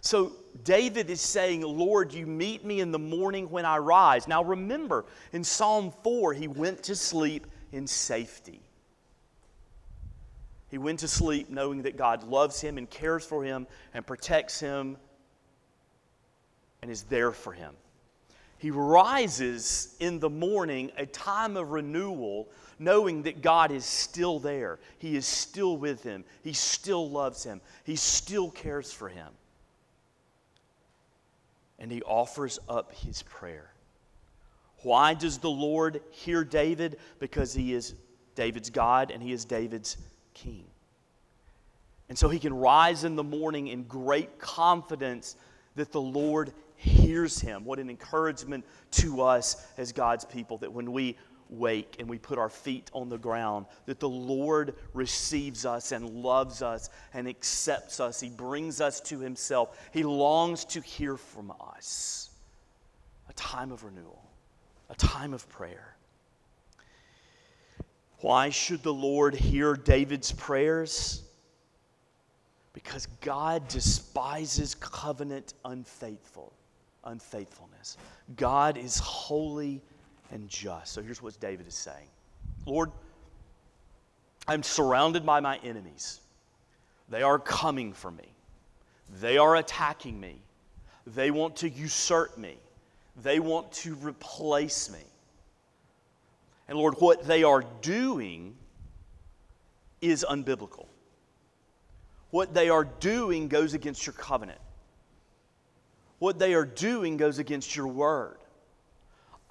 So 0.00 0.32
David 0.62 1.10
is 1.10 1.20
saying, 1.20 1.62
Lord, 1.62 2.12
you 2.12 2.26
meet 2.26 2.64
me 2.64 2.80
in 2.80 2.92
the 2.92 2.98
morning 2.98 3.50
when 3.50 3.64
I 3.64 3.78
rise. 3.78 4.28
Now 4.28 4.44
remember, 4.44 5.04
in 5.32 5.42
Psalm 5.42 5.92
4, 6.02 6.32
he 6.32 6.46
went 6.46 6.84
to 6.84 6.94
sleep 6.94 7.46
in 7.72 7.86
safety. 7.86 8.60
He 10.70 10.78
went 10.78 11.00
to 11.00 11.08
sleep 11.08 11.50
knowing 11.50 11.82
that 11.82 11.96
God 11.96 12.24
loves 12.24 12.60
him 12.60 12.78
and 12.78 12.88
cares 12.88 13.24
for 13.24 13.44
him 13.44 13.66
and 13.92 14.06
protects 14.06 14.60
him 14.60 14.96
and 16.82 16.90
is 16.90 17.02
there 17.04 17.32
for 17.32 17.52
him. 17.52 17.74
He 18.58 18.70
rises 18.70 19.94
in 20.00 20.20
the 20.20 20.30
morning, 20.30 20.90
a 20.96 21.06
time 21.06 21.56
of 21.56 21.70
renewal, 21.70 22.48
knowing 22.78 23.22
that 23.22 23.42
God 23.42 23.70
is 23.70 23.84
still 23.84 24.38
there. 24.38 24.78
He 24.98 25.16
is 25.16 25.26
still 25.26 25.76
with 25.76 26.02
him. 26.02 26.24
He 26.42 26.52
still 26.52 27.10
loves 27.10 27.44
him. 27.44 27.60
He 27.84 27.96
still 27.96 28.50
cares 28.50 28.92
for 28.92 29.08
him. 29.08 29.28
And 31.84 31.92
he 31.92 32.00
offers 32.00 32.58
up 32.66 32.94
his 32.94 33.22
prayer. 33.24 33.70
Why 34.84 35.12
does 35.12 35.36
the 35.36 35.50
Lord 35.50 36.00
hear 36.12 36.42
David? 36.42 36.96
Because 37.18 37.52
he 37.52 37.74
is 37.74 37.94
David's 38.34 38.70
God 38.70 39.10
and 39.10 39.22
he 39.22 39.32
is 39.32 39.44
David's 39.44 39.98
king. 40.32 40.64
And 42.08 42.16
so 42.16 42.30
he 42.30 42.38
can 42.38 42.54
rise 42.54 43.04
in 43.04 43.16
the 43.16 43.22
morning 43.22 43.66
in 43.66 43.82
great 43.82 44.38
confidence 44.38 45.36
that 45.76 45.92
the 45.92 46.00
Lord 46.00 46.54
hears 46.76 47.38
him. 47.38 47.66
What 47.66 47.78
an 47.78 47.90
encouragement 47.90 48.64
to 48.92 49.20
us 49.20 49.66
as 49.76 49.92
God's 49.92 50.24
people 50.24 50.56
that 50.58 50.72
when 50.72 50.90
we 50.90 51.18
wake 51.48 51.96
and 51.98 52.08
we 52.08 52.18
put 52.18 52.38
our 52.38 52.48
feet 52.48 52.90
on 52.92 53.08
the 53.08 53.18
ground, 53.18 53.66
that 53.86 54.00
the 54.00 54.08
Lord 54.08 54.74
receives 54.92 55.64
us 55.64 55.92
and 55.92 56.08
loves 56.08 56.62
us 56.62 56.90
and 57.12 57.28
accepts 57.28 58.00
us. 58.00 58.20
He 58.20 58.28
brings 58.28 58.80
us 58.80 59.00
to 59.02 59.18
Himself. 59.18 59.78
He 59.92 60.02
longs 60.02 60.64
to 60.66 60.80
hear 60.80 61.16
from 61.16 61.52
us. 61.76 62.30
A 63.28 63.32
time 63.34 63.72
of 63.72 63.84
renewal, 63.84 64.22
a 64.90 64.94
time 64.94 65.32
of 65.32 65.48
prayer. 65.48 65.96
Why 68.18 68.48
should 68.50 68.82
the 68.82 68.92
Lord 68.92 69.34
hear 69.34 69.74
David's 69.74 70.32
prayers? 70.32 71.22
Because 72.72 73.06
God 73.20 73.68
despises 73.68 74.74
covenant 74.74 75.54
unfaithful, 75.64 76.52
unfaithfulness. 77.04 77.96
God 78.36 78.76
is 78.78 78.98
holy 78.98 79.82
and 80.30 80.48
just. 80.48 80.92
So 80.92 81.02
here's 81.02 81.22
what 81.22 81.38
David 81.40 81.66
is 81.66 81.74
saying 81.74 82.08
Lord, 82.66 82.90
I'm 84.46 84.62
surrounded 84.62 85.24
by 85.24 85.40
my 85.40 85.58
enemies. 85.58 86.20
They 87.08 87.22
are 87.22 87.38
coming 87.38 87.92
for 87.92 88.10
me, 88.10 88.28
they 89.20 89.38
are 89.38 89.56
attacking 89.56 90.18
me, 90.18 90.36
they 91.06 91.30
want 91.30 91.56
to 91.56 91.68
usurp 91.68 92.38
me, 92.38 92.56
they 93.22 93.40
want 93.40 93.72
to 93.72 93.94
replace 93.96 94.90
me. 94.90 95.04
And 96.66 96.78
Lord, 96.78 96.94
what 96.98 97.26
they 97.26 97.42
are 97.42 97.62
doing 97.82 98.56
is 100.00 100.24
unbiblical. 100.28 100.86
What 102.30 102.54
they 102.54 102.68
are 102.68 102.84
doing 102.84 103.48
goes 103.48 103.74
against 103.74 104.06
your 104.06 104.14
covenant. 104.14 104.58
What 106.18 106.38
they 106.38 106.54
are 106.54 106.64
doing 106.64 107.16
goes 107.16 107.38
against 107.38 107.76
your 107.76 107.86
word. 107.86 108.38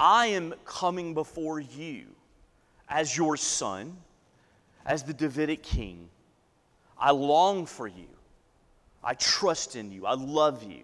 I 0.03 0.25
am 0.25 0.53
coming 0.65 1.13
before 1.13 1.61
you 1.61 2.07
as 2.89 3.15
your 3.15 3.37
son, 3.37 3.95
as 4.85 5.03
the 5.03 5.13
Davidic 5.13 5.63
king. 5.63 6.09
I 6.99 7.11
long 7.11 7.65
for 7.65 7.87
you. 7.87 8.09
I 9.01 9.13
trust 9.13 9.77
in 9.77 9.93
you. 9.93 10.05
I 10.05 10.15
love 10.15 10.61
you. 10.61 10.83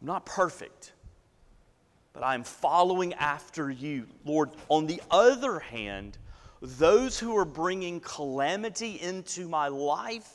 I'm 0.00 0.06
not 0.06 0.26
perfect, 0.26 0.92
but 2.12 2.22
I 2.22 2.34
am 2.34 2.44
following 2.44 3.14
after 3.14 3.70
you. 3.70 4.06
Lord, 4.26 4.50
on 4.68 4.86
the 4.86 5.00
other 5.10 5.60
hand, 5.60 6.18
those 6.60 7.18
who 7.18 7.38
are 7.38 7.46
bringing 7.46 8.00
calamity 8.00 9.00
into 9.00 9.48
my 9.48 9.68
life 9.68 10.28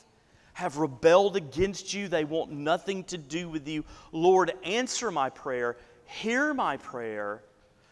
have 0.53 0.77
rebelled 0.77 1.35
against 1.35 1.93
you. 1.93 2.07
They 2.07 2.24
want 2.24 2.50
nothing 2.50 3.03
to 3.05 3.19
do 3.19 3.47
with 3.47 3.67
you. 3.67 3.85
Lord, 4.12 4.53
answer 4.63 5.12
my 5.12 5.29
prayer 5.29 5.77
hear 6.05 6.53
my 6.53 6.77
prayer 6.77 7.43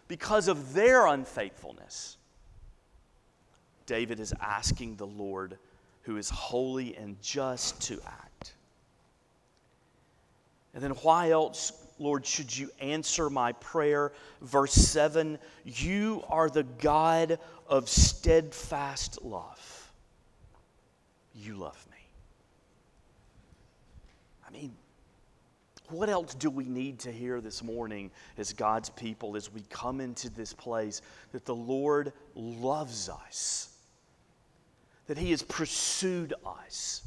because 0.08 0.48
of 0.48 0.74
their 0.74 1.08
unfaithfulness. 1.08 2.18
David 3.86 4.20
is 4.20 4.34
asking 4.40 4.96
the 4.96 5.08
Lord, 5.08 5.58
who 6.04 6.18
is 6.18 6.30
holy 6.30 6.96
and 6.96 7.22
just, 7.22 7.82
to 7.84 8.00
act. 8.06 8.54
And 10.74 10.82
then, 10.82 10.92
why 10.92 11.32
else, 11.32 11.72
Lord, 12.00 12.26
should 12.26 12.56
you 12.56 12.70
answer 12.80 13.30
my 13.30 13.52
prayer? 13.54 14.12
Verse 14.42 14.74
7 14.74 15.38
You 15.64 16.24
are 16.30 16.50
the 16.50 16.64
God 16.64 17.40
of 17.68 17.90
steadfast 17.90 19.24
love. 19.24 19.92
You 21.36 21.56
love 21.56 21.86
me. 21.92 21.98
I 24.48 24.52
mean, 24.52 24.74
what 25.94 26.10
else 26.10 26.34
do 26.34 26.50
we 26.50 26.66
need 26.66 27.00
to 27.00 27.12
hear 27.12 27.40
this 27.40 27.64
morning 27.64 28.12
as 28.38 28.52
God's 28.52 28.90
people 28.90 29.36
as 29.36 29.52
we 29.52 29.62
come 29.70 30.02
into 30.02 30.30
this 30.30 30.52
place 30.52 31.02
that 31.32 31.46
the 31.46 31.56
Lord 31.56 32.12
loves 32.36 33.10
us, 33.10 33.70
that 35.08 35.18
He 35.18 35.32
has 35.32 35.44
pursued 35.44 36.34
us, 36.46 37.04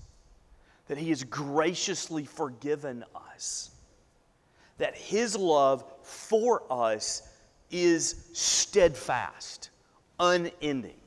that 0.87 0.97
He 0.97 1.09
has 1.11 1.25
graciously 1.25 2.25
forgiven 2.25 3.05
us, 3.35 3.73
that 4.79 4.97
His 4.97 5.37
love 5.37 5.85
for 6.03 6.63
us 6.71 7.23
is 7.71 8.29
steadfast, 8.33 9.71
unending? 10.21 11.01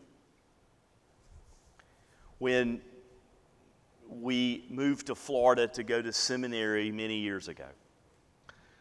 When 2.40 2.82
we 4.10 4.66
moved 4.70 5.08
to 5.08 5.16
Florida 5.16 5.68
to 5.68 5.84
go 5.84 6.02
to 6.02 6.12
seminary 6.12 6.92
many 6.92 7.18
years 7.18 7.48
ago. 7.48 7.68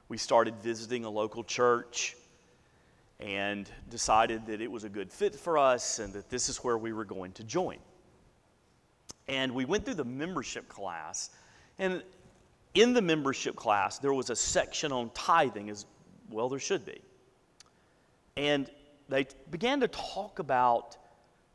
We 0.09 0.17
started 0.17 0.57
visiting 0.57 1.05
a 1.05 1.11
local 1.11 1.45
church 1.45 2.17
and 3.21 3.69
decided 3.91 4.47
that 4.47 4.61
it 4.61 4.71
was 4.71 4.85
a 4.85 4.89
good 4.89 5.13
fit 5.13 5.35
for 5.35 5.59
us 5.59 5.99
and 5.99 6.13
that 6.15 6.31
this 6.31 6.49
is 6.49 6.59
where 6.59 6.79
we 6.79 6.93
were 6.93 7.05
going 7.05 7.33
to 7.33 7.45
join. 7.45 7.79
And 9.27 9.53
we 9.53 9.67
went 9.67 9.85
through 9.85 9.95
the 9.95 10.05
membership 10.05 10.69
class, 10.69 11.31
and 11.79 12.03
in 12.75 12.95
the 12.95 13.03
membership 13.03 13.57
class, 13.57 13.99
there 13.99 14.15
was 14.15 14.31
a 14.31 14.37
section 14.37 14.91
on 14.93 15.11
tithing, 15.13 15.69
as 15.69 15.85
well, 16.31 16.49
there 16.49 16.59
should 16.59 16.87
be. 16.87 17.03
And 18.39 18.71
they 19.11 19.27
began 19.51 19.81
to 19.81 19.89
talk 19.89 20.39
about 20.39 20.97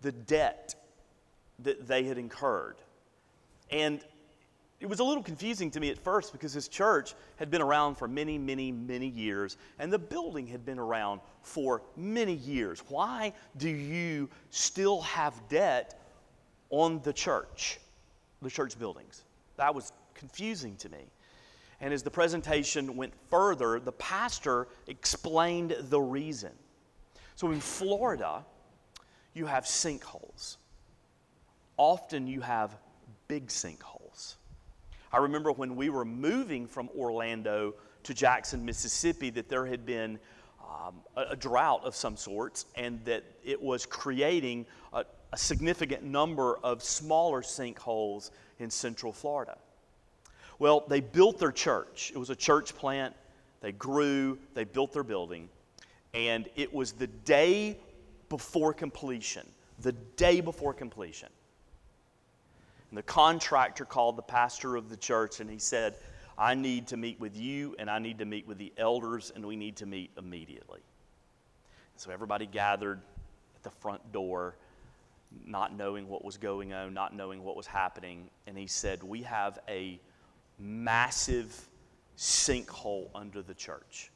the 0.01 0.11
debt 0.11 0.75
that 1.59 1.87
they 1.87 2.03
had 2.03 2.19
incurred 2.19 2.75
and 3.69 4.03
it 4.83 4.89
was 4.89 4.99
a 4.99 5.03
little 5.03 5.23
confusing 5.23 5.71
to 5.71 5.79
me 5.79 5.89
at 5.91 5.97
first 5.97 6.33
because 6.33 6.51
his 6.51 6.67
church 6.67 7.13
had 7.37 7.49
been 7.49 7.61
around 7.61 7.95
for 7.95 8.05
many, 8.05 8.37
many, 8.37 8.69
many 8.69 9.07
years, 9.07 9.55
and 9.79 9.93
the 9.93 9.97
building 9.97 10.45
had 10.45 10.65
been 10.65 10.77
around 10.77 11.21
for 11.41 11.81
many 11.95 12.33
years. 12.33 12.83
Why 12.89 13.31
do 13.55 13.69
you 13.69 14.29
still 14.49 15.01
have 15.03 15.33
debt 15.47 16.01
on 16.69 16.99
the 17.03 17.13
church, 17.13 17.79
the 18.41 18.49
church 18.49 18.77
buildings? 18.77 19.23
That 19.55 19.73
was 19.73 19.93
confusing 20.15 20.75
to 20.77 20.89
me. 20.89 21.05
And 21.79 21.93
as 21.93 22.03
the 22.03 22.11
presentation 22.11 22.97
went 22.97 23.13
further, 23.29 23.79
the 23.79 23.93
pastor 23.93 24.67
explained 24.87 25.77
the 25.79 26.01
reason. 26.01 26.51
So 27.35 27.51
in 27.51 27.61
Florida, 27.61 28.43
you 29.33 29.45
have 29.45 29.63
sinkholes. 29.63 30.57
Often 31.77 32.27
you 32.27 32.41
have 32.41 32.77
big 33.27 33.47
sinkholes. 33.47 34.35
I 35.11 35.17
remember 35.17 35.51
when 35.51 35.75
we 35.75 35.89
were 35.89 36.05
moving 36.05 36.67
from 36.67 36.89
Orlando 36.97 37.75
to 38.03 38.13
Jackson, 38.13 38.65
Mississippi, 38.65 39.29
that 39.31 39.47
there 39.49 39.65
had 39.65 39.85
been 39.85 40.19
um, 40.61 40.95
a, 41.15 41.31
a, 41.31 41.35
drought 41.35 41.83
of 41.83 41.95
some 41.95 42.17
sorts 42.17 42.65
and 42.75 43.03
that 43.05 43.23
it 43.43 43.61
was 43.61 43.85
creating 43.85 44.65
a, 44.91 45.05
a 45.31 45.37
significant 45.37 46.03
number 46.03 46.57
of 46.63 46.83
smaller 46.83 47.41
sinkholes 47.41 48.31
in 48.59 48.69
central 48.69 49.13
Florida. 49.13 49.57
Well, 50.59 50.83
they 50.87 50.99
built 50.99 51.39
their 51.39 51.51
church. 51.51 52.11
It 52.13 52.17
was 52.17 52.29
a 52.29 52.35
church 52.35 52.75
plant. 52.75 53.13
They 53.61 53.71
grew, 53.71 54.39
they 54.53 54.63
built 54.63 54.93
their 54.93 55.03
building, 55.03 55.49
and 56.13 56.49
it 56.55 56.73
was 56.73 56.91
the 56.91 57.07
day 57.07 57.77
before 58.29 58.73
completion. 58.73 59.47
The 59.79 59.91
day 59.91 60.41
before 60.41 60.73
completion. 60.73 61.29
And 62.93 62.97
the 62.99 63.01
contractor 63.01 63.85
called 63.85 64.17
the 64.17 64.21
pastor 64.21 64.75
of 64.75 64.87
the 64.87 64.95
church 64.95 65.39
and 65.39 65.49
he 65.49 65.57
said, 65.57 65.95
I 66.37 66.53
need 66.53 66.85
to 66.89 66.95
meet 66.95 67.19
with 67.19 67.35
you 67.35 67.75
and 67.79 67.89
I 67.89 67.97
need 67.97 68.19
to 68.19 68.25
meet 68.25 68.45
with 68.45 68.59
the 68.59 68.71
elders 68.77 69.31
and 69.33 69.43
we 69.43 69.55
need 69.55 69.77
to 69.77 69.87
meet 69.87 70.11
immediately. 70.15 70.81
So 71.95 72.11
everybody 72.11 72.45
gathered 72.45 73.01
at 73.55 73.63
the 73.63 73.71
front 73.71 74.11
door, 74.11 74.57
not 75.43 75.75
knowing 75.75 76.07
what 76.07 76.23
was 76.23 76.37
going 76.37 76.71
on, 76.71 76.93
not 76.93 77.15
knowing 77.15 77.43
what 77.43 77.55
was 77.55 77.65
happening. 77.65 78.29
And 78.45 78.55
he 78.55 78.67
said, 78.67 79.01
We 79.01 79.23
have 79.23 79.57
a 79.67 79.99
massive 80.59 81.67
sinkhole 82.15 83.09
under 83.15 83.41
the 83.41 83.55
church, 83.55 84.11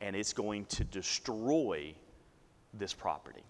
and 0.00 0.14
it's 0.14 0.32
going 0.32 0.66
to 0.66 0.84
destroy 0.84 1.92
this 2.72 2.94
property. 2.94 3.42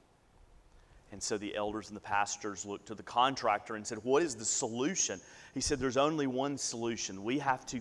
And 1.10 1.22
so 1.22 1.38
the 1.38 1.56
elders 1.56 1.88
and 1.88 1.96
the 1.96 2.00
pastors 2.00 2.66
looked 2.66 2.86
to 2.86 2.94
the 2.94 3.02
contractor 3.02 3.76
and 3.76 3.86
said, 3.86 3.98
What 4.02 4.22
is 4.22 4.34
the 4.34 4.44
solution? 4.44 5.20
He 5.54 5.60
said, 5.60 5.78
There's 5.78 5.96
only 5.96 6.26
one 6.26 6.58
solution. 6.58 7.24
We 7.24 7.38
have 7.38 7.64
to 7.66 7.80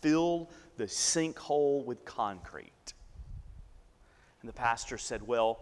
fill 0.00 0.50
the 0.76 0.84
sinkhole 0.84 1.84
with 1.84 2.04
concrete. 2.04 2.94
And 4.40 4.48
the 4.48 4.54
pastor 4.54 4.96
said, 4.96 5.26
Well, 5.26 5.60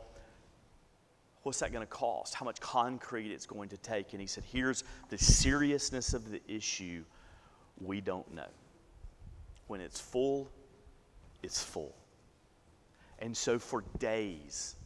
what's 1.42 1.58
that 1.60 1.72
going 1.72 1.84
to 1.84 1.90
cost? 1.92 2.34
How 2.34 2.44
much 2.44 2.60
concrete 2.60 3.32
it's 3.32 3.46
going 3.46 3.68
to 3.70 3.76
take? 3.78 4.12
And 4.12 4.20
he 4.20 4.26
said, 4.26 4.44
Here's 4.44 4.84
the 5.08 5.18
seriousness 5.18 6.14
of 6.14 6.30
the 6.30 6.40
issue 6.46 7.04
we 7.80 8.00
don't 8.00 8.32
know. 8.32 8.48
When 9.66 9.80
it's 9.80 10.00
full, 10.00 10.50
it's 11.42 11.62
full. 11.62 11.94
And 13.18 13.36
so 13.36 13.58
for 13.58 13.84
days, 13.98 14.76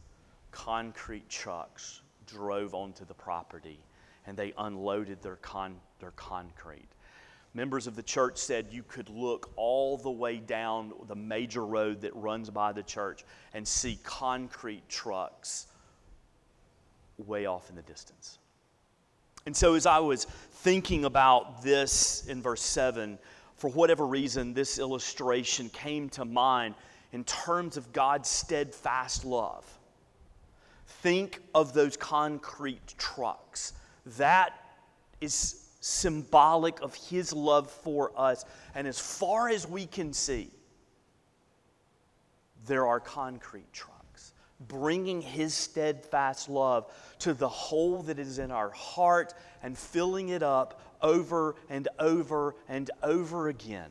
concrete 0.51 1.29
trucks 1.29 2.01
drove 2.25 2.73
onto 2.73 3.05
the 3.05 3.13
property 3.13 3.79
and 4.25 4.37
they 4.37 4.53
unloaded 4.57 5.21
their, 5.21 5.37
con- 5.37 5.79
their 5.99 6.11
concrete. 6.11 6.89
Members 7.53 7.87
of 7.87 7.95
the 7.95 8.03
church 8.03 8.37
said 8.37 8.67
you 8.69 8.83
could 8.83 9.09
look 9.09 9.51
all 9.55 9.97
the 9.97 10.11
way 10.11 10.37
down 10.37 10.93
the 11.07 11.15
major 11.15 11.65
road 11.65 12.01
that 12.01 12.15
runs 12.15 12.49
by 12.49 12.71
the 12.71 12.83
church 12.83 13.23
and 13.53 13.67
see 13.67 13.97
concrete 14.03 14.87
trucks 14.87 15.67
way 17.17 17.47
off 17.47 17.69
in 17.69 17.75
the 17.75 17.81
distance. 17.81 18.37
And 19.45 19.55
so, 19.55 19.73
as 19.73 19.87
I 19.87 19.97
was 19.99 20.25
thinking 20.25 21.05
about 21.05 21.63
this 21.63 22.27
in 22.27 22.41
verse 22.41 22.61
7, 22.61 23.17
for 23.55 23.69
whatever 23.71 24.05
reason, 24.05 24.53
this 24.53 24.77
illustration 24.77 25.69
came 25.69 26.09
to 26.09 26.25
mind 26.25 26.75
in 27.11 27.23
terms 27.23 27.77
of 27.77 27.91
God's 27.91 28.29
steadfast 28.29 29.25
love. 29.25 29.78
Think 31.01 31.39
of 31.55 31.73
those 31.73 31.95
concrete 31.95 32.95
trucks. 32.97 33.73
That 34.17 34.53
is 35.21 35.65
symbolic 35.79 36.81
of 36.81 36.93
His 36.95 37.31
love 37.31 37.71
for 37.71 38.11
us. 38.17 38.43
And 38.75 38.87
as 38.87 38.99
far 38.99 39.49
as 39.49 39.67
we 39.67 39.85
can 39.85 40.11
see, 40.11 40.51
there 42.65 42.85
are 42.85 42.99
concrete 42.99 43.71
trucks, 43.71 44.33
bringing 44.67 45.21
His 45.21 45.53
steadfast 45.53 46.49
love 46.49 46.91
to 47.19 47.33
the 47.33 47.47
hole 47.47 48.01
that 48.03 48.19
is 48.19 48.39
in 48.39 48.51
our 48.51 48.71
heart 48.71 49.33
and 49.63 49.77
filling 49.77 50.29
it 50.29 50.43
up 50.43 50.81
over 51.01 51.55
and 51.69 51.87
over 51.97 52.55
and 52.67 52.91
over 53.03 53.47
again. 53.47 53.89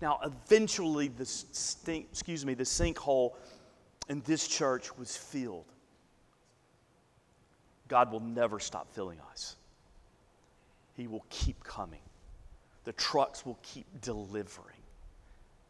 Now, 0.00 0.20
eventually, 0.22 1.08
the 1.08 1.26
stink, 1.26 2.06
excuse 2.12 2.46
me, 2.46 2.54
the 2.54 2.62
sinkhole 2.62 3.32
in 4.08 4.22
this 4.26 4.48
church 4.48 4.96
was 4.96 5.16
filled. 5.16 5.66
God 7.88 8.12
will 8.12 8.20
never 8.20 8.60
stop 8.60 8.92
filling 8.92 9.18
us. 9.30 9.56
He 10.94 11.06
will 11.06 11.24
keep 11.30 11.62
coming. 11.64 12.00
The 12.84 12.92
trucks 12.92 13.44
will 13.46 13.58
keep 13.62 13.86
delivering. 14.00 14.76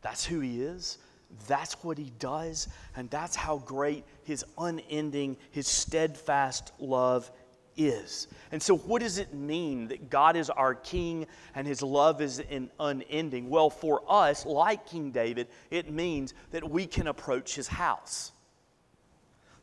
That's 0.03 0.24
who 0.24 0.40
He 0.40 0.62
is. 0.62 0.98
That's 1.46 1.74
what 1.85 1.98
He 1.98 2.12
does. 2.18 2.68
And 2.96 3.11
that's 3.11 3.37
how 3.37 3.59
great 3.59 4.05
His 4.24 4.44
unending, 4.57 5.37
His 5.51 5.66
steadfast 5.66 6.72
love 6.79 7.31
is. 7.79 8.27
And 8.53 8.62
so, 8.62 8.77
what 8.77 9.01
does 9.01 9.19
it 9.19 9.33
mean 9.33 9.88
that 9.88 10.11
God 10.11 10.37
is 10.37 10.51
our 10.51 10.75
King 10.75 11.27
and 11.55 11.67
His 11.67 11.81
love 11.81 12.21
is 12.21 12.41
in 12.41 12.71
unending? 12.79 13.49
Well, 13.49 13.71
for 13.71 14.03
us, 14.07 14.45
like 14.45 14.87
King 14.87 15.11
David, 15.12 15.47
it 15.71 15.91
means 15.91 16.35
that 16.51 16.69
we 16.69 16.87
can 16.87 17.07
approach 17.07 17.55
His 17.55 17.69
house, 17.69 18.33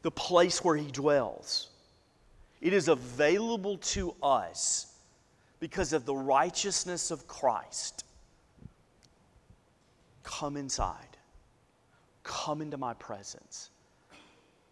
the 0.01 0.11
place 0.11 0.63
where 0.63 0.77
He 0.77 0.89
dwells. 0.89 1.69
It 2.61 2.73
is 2.73 2.87
available 2.87 3.77
to 3.77 4.15
us 4.23 4.87
because 5.59 5.93
of 5.93 6.05
the 6.05 6.15
righteousness 6.15 7.11
of 7.11 7.27
Christ. 7.27 8.05
Come 10.23 10.57
inside, 10.57 11.17
come 12.23 12.61
into 12.61 12.77
my 12.77 12.93
presence. 12.95 13.69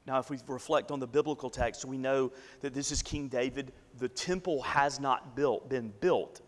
Now, 0.05 0.19
if 0.19 0.29
we 0.29 0.37
reflect 0.47 0.91
on 0.91 0.99
the 0.99 1.07
biblical 1.07 1.49
text, 1.49 1.85
we 1.85 1.97
know 1.97 2.31
that 2.61 2.73
this 2.73 2.91
is 2.91 3.01
King 3.01 3.29
David. 3.29 3.71
The 3.99 4.09
temple 4.09 4.61
has 4.63 4.99
not 4.99 5.35
built, 5.35 5.69
been 5.69 5.93
built. 6.01 6.41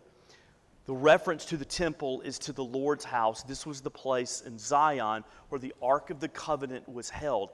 The 0.86 0.94
reference 0.94 1.46
to 1.46 1.58
the 1.58 1.66
temple 1.66 2.22
is 2.22 2.38
to 2.40 2.54
the 2.54 2.64
Lord's 2.64 3.06
house. 3.06 3.44
This 3.44 3.66
was 3.66 3.82
the 3.82 3.90
place 3.90 4.44
in 4.46 4.60
Zion 4.60 5.24
where 5.50 5.60
the 5.60 5.74
Ark 5.82 6.10
of 6.10 6.20
the 6.20 6.28
Covenant 6.28 6.88
was 6.88 7.10
held. 7.10 7.52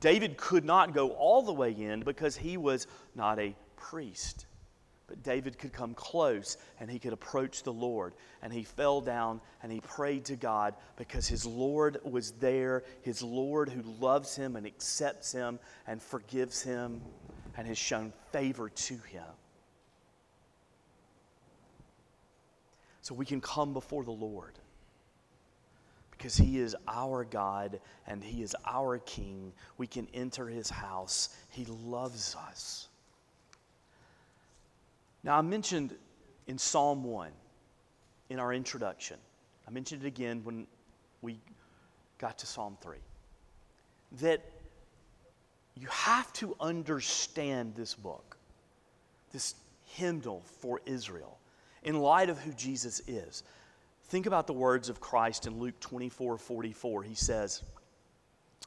David 0.00 0.36
could 0.36 0.64
not 0.64 0.92
go 0.92 1.10
all 1.10 1.42
the 1.42 1.52
way 1.52 1.70
in 1.70 2.00
because 2.00 2.36
he 2.36 2.56
was 2.56 2.86
not 3.14 3.38
a 3.38 3.54
priest. 3.76 4.46
But 5.06 5.22
David 5.22 5.58
could 5.58 5.72
come 5.72 5.94
close 5.94 6.56
and 6.80 6.90
he 6.90 6.98
could 6.98 7.12
approach 7.12 7.62
the 7.62 7.72
Lord. 7.72 8.14
And 8.42 8.52
he 8.52 8.64
fell 8.64 9.00
down 9.00 9.40
and 9.62 9.70
he 9.70 9.80
prayed 9.80 10.24
to 10.26 10.36
God 10.36 10.74
because 10.96 11.28
his 11.28 11.46
Lord 11.46 11.98
was 12.02 12.32
there, 12.32 12.82
his 13.02 13.22
Lord 13.22 13.68
who 13.68 13.82
loves 14.00 14.34
him 14.34 14.56
and 14.56 14.66
accepts 14.66 15.30
him 15.30 15.60
and 15.86 16.02
forgives 16.02 16.62
him 16.62 17.00
and 17.56 17.66
has 17.68 17.78
shown 17.78 18.12
favor 18.32 18.68
to 18.68 18.94
him. 18.94 19.24
So 23.00 23.14
we 23.14 23.24
can 23.24 23.40
come 23.40 23.72
before 23.72 24.02
the 24.02 24.10
Lord 24.10 24.58
because 26.10 26.36
he 26.36 26.58
is 26.58 26.74
our 26.88 27.24
God 27.24 27.78
and 28.08 28.24
he 28.24 28.42
is 28.42 28.56
our 28.66 28.98
King. 28.98 29.52
We 29.78 29.86
can 29.86 30.08
enter 30.12 30.48
his 30.48 30.68
house. 30.68 31.28
He 31.50 31.66
loves 31.66 32.34
us. 32.48 32.85
Now, 35.26 35.36
I 35.36 35.42
mentioned 35.42 35.92
in 36.46 36.56
Psalm 36.56 37.02
1 37.02 37.30
in 38.30 38.38
our 38.38 38.54
introduction, 38.54 39.16
I 39.66 39.72
mentioned 39.72 40.04
it 40.04 40.06
again 40.06 40.42
when 40.44 40.68
we 41.20 41.40
got 42.18 42.38
to 42.38 42.46
Psalm 42.46 42.78
3, 42.80 42.98
that 44.20 44.44
you 45.74 45.88
have 45.88 46.32
to 46.34 46.54
understand 46.60 47.74
this 47.74 47.92
book, 47.92 48.36
this 49.32 49.56
hymnal 49.84 50.44
for 50.60 50.80
Israel, 50.86 51.38
in 51.82 51.98
light 51.98 52.30
of 52.30 52.38
who 52.38 52.52
Jesus 52.52 53.02
is. 53.08 53.42
Think 54.04 54.26
about 54.26 54.46
the 54.46 54.52
words 54.52 54.88
of 54.88 55.00
Christ 55.00 55.48
in 55.48 55.58
Luke 55.58 55.78
24 55.80 56.38
44. 56.38 57.02
He 57.02 57.16
says, 57.16 57.64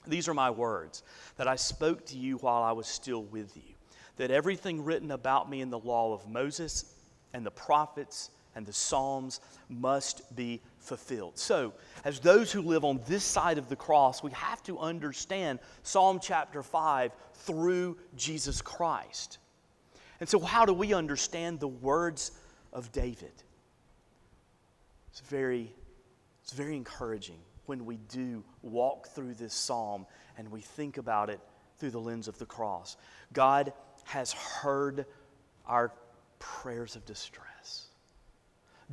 These 0.06 0.28
are 0.28 0.34
my 0.34 0.50
words 0.50 1.04
that 1.38 1.48
I 1.48 1.56
spoke 1.56 2.06
to 2.08 2.18
you 2.18 2.36
while 2.40 2.64
I 2.64 2.74
was 2.74 2.88
still 2.88 3.24
with 3.24 3.56
you 3.56 3.76
that 4.20 4.32
everything 4.32 4.84
written 4.84 5.12
about 5.12 5.50
me 5.50 5.62
in 5.62 5.70
the 5.70 5.80
law 5.80 6.14
of 6.14 6.28
Moses 6.28 6.94
and 7.34 7.46
the 7.46 7.52
prophets 7.52 8.32
and 8.54 8.66
the 8.66 8.74
Psalms 8.74 9.40
must 9.70 10.36
be 10.36 10.62
fulfilled. 10.78 11.38
So, 11.38 11.72
as 12.04 12.20
those 12.20 12.52
who 12.52 12.62
live 12.62 12.84
on 12.84 13.00
this 13.08 13.24
side 13.24 13.58
of 13.58 13.70
the 13.70 13.78
cross, 13.78 14.22
we 14.22 14.32
have 14.32 14.62
to 14.64 14.78
understand 14.78 15.60
Psalm 15.84 16.20
chapter 16.22 16.62
5 16.62 17.14
through 17.34 17.98
Jesus 18.18 18.62
Christ. 18.62 19.38
And 20.20 20.28
so, 20.28 20.38
how 20.42 20.66
do 20.66 20.74
we 20.74 20.94
understand 20.94 21.62
the 21.62 21.70
words 21.70 22.34
of 22.74 22.92
David? 22.92 23.32
It's 25.12 25.22
very, 25.22 25.72
it's 26.44 26.52
very 26.52 26.76
encouraging 26.76 27.40
when 27.68 27.86
we 27.86 27.96
do 28.10 28.44
walk 28.64 29.08
through 29.08 29.36
this 29.36 29.54
psalm 29.54 30.06
and 30.38 30.52
we 30.52 30.60
think 30.60 30.98
about 30.98 31.30
it 31.30 31.40
through 31.78 31.92
the 31.92 32.02
lens 32.02 32.28
of 32.28 32.38
the 32.38 32.46
cross. 32.46 32.98
God 33.32 33.72
has 34.10 34.34
heard 34.34 35.06
our 35.68 35.94
prayers 36.40 36.96
of 36.96 37.06
distress. 37.06 37.90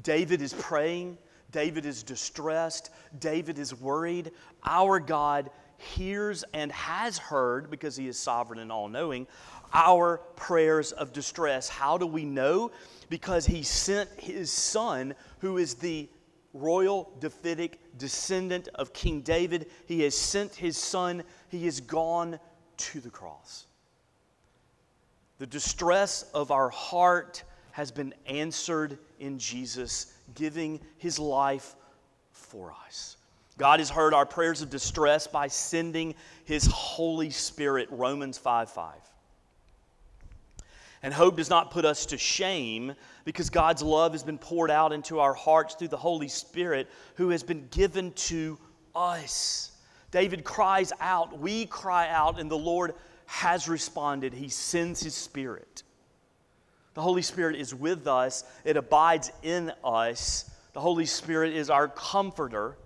David 0.03 0.43
is 0.43 0.53
praying. 0.53 1.17
David 1.53 1.87
is 1.87 2.03
distressed. 2.03 2.91
David 3.19 3.59
is 3.59 3.75
worried. 3.75 4.33
Our 4.67 5.01
God 5.01 5.49
hears 5.79 6.45
and 6.53 6.71
has 6.73 7.17
heard, 7.17 7.71
because 7.71 7.97
he 7.97 8.09
is 8.09 8.19
sovereign 8.19 8.59
and 8.59 8.71
all 8.71 8.89
knowing, 8.89 9.27
our 9.73 10.19
prayers 10.37 10.93
of 10.93 11.15
distress. 11.15 11.67
How 11.67 11.97
do 11.97 12.07
we 12.07 12.27
know? 12.27 12.71
Because 13.09 13.47
he 13.47 13.63
sent 13.63 14.11
his 14.21 14.53
son, 14.53 15.15
who 15.39 15.57
is 15.57 15.75
the 15.75 16.11
royal 16.53 17.11
Davidic 17.21 17.79
descendant 17.97 18.69
of 18.75 18.93
King 18.93 19.23
David. 19.23 19.71
He 19.87 20.03
has 20.03 20.15
sent 20.15 20.55
his 20.55 20.77
son, 20.77 21.23
he 21.49 21.65
has 21.65 21.81
gone 21.81 22.39
to 22.77 23.01
the 23.01 23.11
cross. 23.11 23.67
The 25.39 25.47
distress 25.47 26.25
of 26.35 26.51
our 26.51 26.71
heart 26.71 27.45
has 27.73 27.91
been 27.91 28.15
answered 28.27 28.99
in 29.21 29.39
Jesus, 29.39 30.15
giving 30.35 30.81
his 30.97 31.19
life 31.19 31.75
for 32.33 32.73
us. 32.87 33.17
God 33.59 33.81
has 33.81 33.91
heard 33.91 34.15
our 34.15 34.27
prayers 34.27 34.63
of 34.63 34.71
distress 34.71 35.27
by 35.27 35.49
sending 35.49 36.15
his 36.45 36.67
Holy 36.67 37.31
Spirit, 37.31 37.89
Romans 37.91 38.39
5 38.39 38.71
5. 38.71 38.95
And 41.03 41.13
hope 41.13 41.37
does 41.37 41.51
not 41.51 41.71
put 41.71 41.85
us 41.85 42.07
to 42.07 42.19
shame 42.19 42.95
because 43.25 43.51
God's 43.51 43.83
love 43.83 44.13
has 44.13 44.23
been 44.23 44.39
poured 44.39 44.71
out 44.71 44.93
into 44.93 45.21
our 45.21 45.35
hearts 45.35 45.75
through 45.75 45.89
the 45.89 45.97
Holy 45.97 46.29
Spirit 46.29 46.89
who 47.15 47.29
has 47.31 47.43
been 47.43 47.69
given 47.71 48.13
to 48.13 48.59
us. 48.95 49.73
David 50.11 50.45
cries 50.45 50.93
out, 51.01 51.39
we 51.39 51.67
cry 51.67 52.09
out, 52.09 52.41
and 52.41 52.51
the 52.51 52.57
Lord 52.59 52.95
has 53.27 53.69
responded. 53.69 54.33
He 54.33 54.49
sends 54.49 55.03
His 55.03 55.15
Spirit. 55.15 55.83
The 56.95 57.03
Holy 57.03 57.23
Spirit 57.23 57.57
is 57.57 57.75
with 57.75 58.07
us, 58.07 58.45
it 58.65 58.77
abides 58.77 59.31
in 59.43 59.73
us. 59.85 60.51
The 60.73 60.81
Holy 60.81 61.07
Spirit 61.07 61.55
is 61.55 61.71
our 61.71 61.89
comforter. 61.89 62.77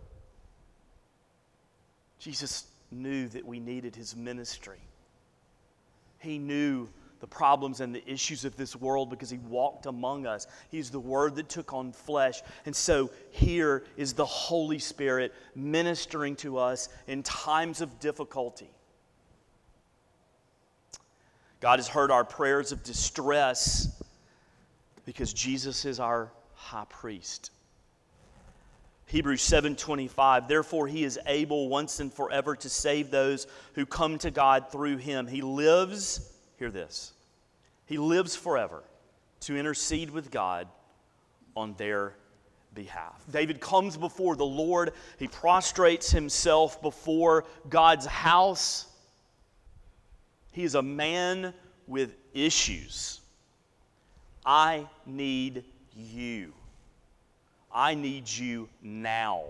Jesus 2.18 2.66
knew 2.90 3.28
that 3.28 3.44
we 3.44 3.60
needed 3.60 3.96
His 3.96 4.16
ministry. 4.16 4.78
He 6.18 6.38
knew 6.38 6.88
the 7.20 7.26
problems 7.26 7.80
and 7.80 7.94
the 7.94 8.02
issues 8.10 8.44
of 8.44 8.56
this 8.56 8.74
world 8.74 9.10
because 9.10 9.30
he 9.30 9.38
walked 9.38 9.86
among 9.86 10.26
us. 10.26 10.46
He's 10.70 10.90
the 10.90 11.00
Word 11.00 11.36
that 11.36 11.48
took 11.48 11.72
on 11.72 11.92
flesh. 11.92 12.42
And 12.66 12.74
so 12.74 13.10
here 13.30 13.84
is 13.96 14.14
the 14.14 14.24
Holy 14.24 14.78
Spirit 14.78 15.34
ministering 15.54 16.34
to 16.36 16.58
us 16.58 16.88
in 17.06 17.22
times 17.22 17.80
of 17.80 18.00
difficulty. 18.00 18.70
God 21.60 21.78
has 21.78 21.88
heard 21.88 22.10
our 22.10 22.24
prayers 22.24 22.72
of 22.72 22.82
distress 22.82 24.02
because 25.04 25.32
Jesus 25.32 25.84
is 25.84 26.00
our 26.00 26.32
high 26.54 26.86
priest. 26.88 27.50
Hebrews 29.06 29.42
7:25 29.42 30.48
Therefore 30.48 30.86
he 30.86 31.04
is 31.04 31.18
able 31.26 31.68
once 31.68 32.00
and 32.00 32.12
forever 32.12 32.54
to 32.56 32.68
save 32.68 33.10
those 33.10 33.46
who 33.74 33.84
come 33.84 34.18
to 34.18 34.30
God 34.30 34.70
through 34.70 34.98
him. 34.98 35.26
He 35.26 35.42
lives 35.42 36.30
Hear 36.60 36.70
this. 36.70 37.14
He 37.86 37.96
lives 37.96 38.36
forever 38.36 38.84
to 39.40 39.56
intercede 39.56 40.10
with 40.10 40.30
God 40.30 40.68
on 41.56 41.74
their 41.78 42.14
behalf. 42.74 43.24
David 43.30 43.62
comes 43.62 43.96
before 43.96 44.36
the 44.36 44.44
Lord, 44.44 44.92
he 45.18 45.26
prostrates 45.26 46.10
himself 46.10 46.82
before 46.82 47.46
God's 47.70 48.04
house. 48.04 48.86
He 50.52 50.64
is 50.64 50.74
a 50.74 50.82
man 50.82 51.54
with 51.86 52.16
issues. 52.34 53.20
I 54.44 54.86
need 55.06 55.64
you. 55.94 56.52
I 57.72 57.94
need 57.94 58.28
you 58.28 58.68
now. 58.82 59.44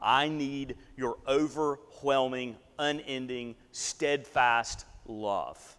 I 0.00 0.28
need 0.28 0.76
your 0.96 1.16
overwhelming, 1.28 2.56
unending, 2.78 3.54
steadfast 3.70 4.84
love. 5.06 5.76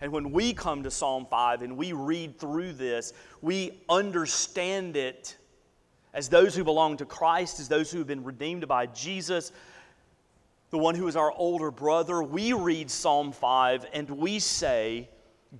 And 0.00 0.10
when 0.12 0.32
we 0.32 0.54
come 0.54 0.82
to 0.84 0.90
Psalm 0.90 1.26
5 1.28 1.62
and 1.62 1.76
we 1.76 1.92
read 1.92 2.38
through 2.38 2.72
this, 2.72 3.12
we 3.42 3.82
understand 3.88 4.96
it 4.96 5.36
as 6.14 6.28
those 6.28 6.54
who 6.56 6.64
belong 6.64 6.96
to 6.96 7.04
Christ, 7.04 7.60
as 7.60 7.68
those 7.68 7.92
who 7.92 7.98
have 7.98 8.06
been 8.06 8.24
redeemed 8.24 8.66
by 8.66 8.86
Jesus, 8.86 9.52
the 10.70 10.78
one 10.78 10.94
who 10.94 11.08
is 11.08 11.16
our 11.16 11.32
older 11.32 11.70
brother. 11.70 12.22
We 12.22 12.52
read 12.52 12.90
Psalm 12.90 13.32
5 13.32 13.86
and 13.92 14.08
we 14.10 14.38
say, 14.38 15.08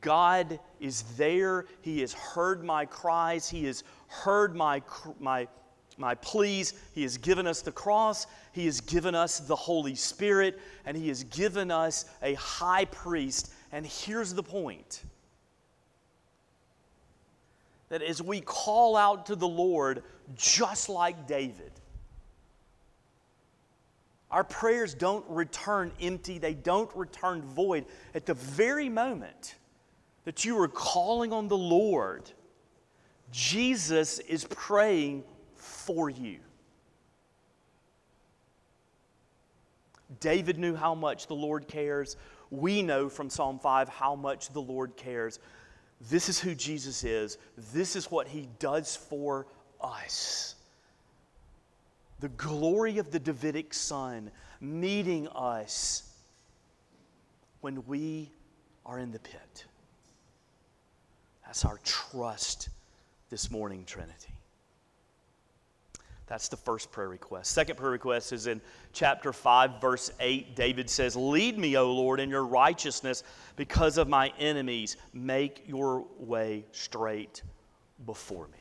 God 0.00 0.60
is 0.78 1.02
there. 1.16 1.66
He 1.82 2.00
has 2.00 2.12
heard 2.12 2.64
my 2.64 2.86
cries. 2.86 3.48
He 3.48 3.64
has 3.64 3.82
heard 4.06 4.54
my, 4.54 4.82
my, 5.18 5.48
my 5.98 6.14
pleas. 6.14 6.74
He 6.94 7.02
has 7.02 7.16
given 7.16 7.46
us 7.46 7.60
the 7.60 7.72
cross. 7.72 8.28
He 8.52 8.66
has 8.66 8.80
given 8.80 9.14
us 9.16 9.40
the 9.40 9.56
Holy 9.56 9.96
Spirit. 9.96 10.60
And 10.86 10.96
He 10.96 11.08
has 11.08 11.24
given 11.24 11.72
us 11.72 12.04
a 12.22 12.34
high 12.34 12.84
priest 12.84 13.52
and 13.72 13.86
here's 13.86 14.34
the 14.34 14.42
point 14.42 15.02
that 17.88 18.02
as 18.02 18.22
we 18.22 18.40
call 18.40 18.96
out 18.96 19.26
to 19.26 19.36
the 19.36 19.48
Lord, 19.48 20.02
just 20.36 20.88
like 20.88 21.26
David, 21.26 21.72
our 24.30 24.44
prayers 24.44 24.94
don't 24.94 25.24
return 25.28 25.92
empty, 26.00 26.38
they 26.38 26.54
don't 26.54 26.90
return 26.94 27.42
void. 27.42 27.86
At 28.14 28.26
the 28.26 28.34
very 28.34 28.88
moment 28.88 29.56
that 30.24 30.44
you 30.44 30.58
are 30.60 30.68
calling 30.68 31.32
on 31.32 31.48
the 31.48 31.58
Lord, 31.58 32.30
Jesus 33.32 34.18
is 34.20 34.44
praying 34.44 35.24
for 35.54 36.08
you. 36.10 36.38
David 40.18 40.58
knew 40.58 40.74
how 40.74 40.94
much 40.94 41.26
the 41.28 41.34
Lord 41.34 41.68
cares 41.68 42.16
we 42.50 42.82
know 42.82 43.08
from 43.08 43.30
Psalm 43.30 43.58
5 43.58 43.88
how 43.88 44.14
much 44.14 44.52
the 44.52 44.60
Lord 44.60 44.96
cares. 44.96 45.38
This 46.10 46.28
is 46.28 46.40
who 46.40 46.54
Jesus 46.54 47.04
is, 47.04 47.38
this 47.72 47.96
is 47.96 48.10
what 48.10 48.26
he 48.26 48.48
does 48.58 48.96
for 48.96 49.46
us. 49.80 50.56
The 52.20 52.28
glory 52.28 52.98
of 52.98 53.10
the 53.10 53.18
Davidic 53.18 53.72
Son 53.72 54.30
meeting 54.60 55.26
us 55.28 56.02
when 57.62 57.84
we 57.86 58.30
are 58.84 58.98
in 58.98 59.10
the 59.10 59.18
pit. 59.18 59.64
That's 61.46 61.64
our 61.64 61.78
trust 61.82 62.68
this 63.30 63.50
morning, 63.50 63.84
Trinity. 63.86 64.34
That's 66.26 66.48
the 66.48 66.56
first 66.56 66.92
prayer 66.92 67.08
request. 67.08 67.50
Second 67.50 67.76
prayer 67.76 67.90
request 67.90 68.32
is 68.32 68.46
in 68.46 68.60
chapter 68.92 69.32
5, 69.32 69.80
verse 69.80 70.12
8. 70.20 70.54
David 70.54 70.88
says, 70.88 71.16
Lead 71.16 71.58
me, 71.58 71.76
O 71.76 71.90
Lord, 71.92 72.20
in 72.20 72.30
your 72.30 72.44
righteousness 72.44 73.24
because 73.56 73.98
of 73.98 74.08
my 74.08 74.32
enemies. 74.38 74.96
Make 75.12 75.64
your 75.66 76.06
way 76.18 76.64
straight 76.70 77.42
before 78.06 78.46
me. 78.48 78.58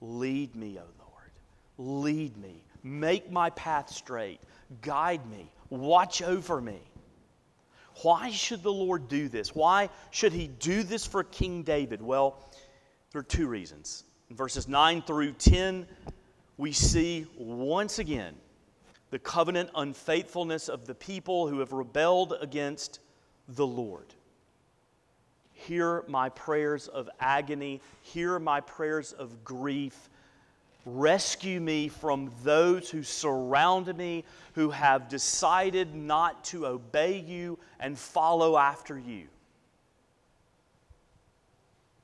Lead 0.00 0.54
me, 0.54 0.78
O. 0.78 0.93
Lead 1.78 2.36
me. 2.36 2.64
Make 2.82 3.30
my 3.30 3.50
path 3.50 3.90
straight. 3.90 4.40
Guide 4.82 5.28
me. 5.30 5.50
Watch 5.70 6.22
over 6.22 6.60
me. 6.60 6.80
Why 8.02 8.30
should 8.30 8.62
the 8.62 8.72
Lord 8.72 9.08
do 9.08 9.28
this? 9.28 9.54
Why 9.54 9.88
should 10.10 10.32
he 10.32 10.48
do 10.48 10.82
this 10.82 11.06
for 11.06 11.22
King 11.24 11.62
David? 11.62 12.02
Well, 12.02 12.50
there 13.12 13.20
are 13.20 13.24
two 13.24 13.46
reasons. 13.46 14.04
In 14.30 14.36
verses 14.36 14.66
9 14.66 15.02
through 15.02 15.32
10, 15.32 15.86
we 16.56 16.72
see 16.72 17.26
once 17.36 17.98
again 17.98 18.34
the 19.10 19.18
covenant 19.20 19.70
unfaithfulness 19.76 20.68
of 20.68 20.86
the 20.86 20.94
people 20.94 21.46
who 21.46 21.60
have 21.60 21.72
rebelled 21.72 22.34
against 22.40 22.98
the 23.48 23.66
Lord. 23.66 24.14
Hear 25.52 26.04
my 26.08 26.30
prayers 26.30 26.88
of 26.88 27.08
agony, 27.20 27.80
hear 28.02 28.38
my 28.40 28.60
prayers 28.60 29.12
of 29.12 29.44
grief. 29.44 30.10
Rescue 30.86 31.60
me 31.60 31.88
from 31.88 32.30
those 32.42 32.90
who 32.90 33.02
surround 33.02 33.96
me, 33.96 34.24
who 34.54 34.70
have 34.70 35.08
decided 35.08 35.94
not 35.94 36.44
to 36.44 36.66
obey 36.66 37.18
you 37.18 37.58
and 37.80 37.98
follow 37.98 38.56
after 38.56 38.98
you. 38.98 39.26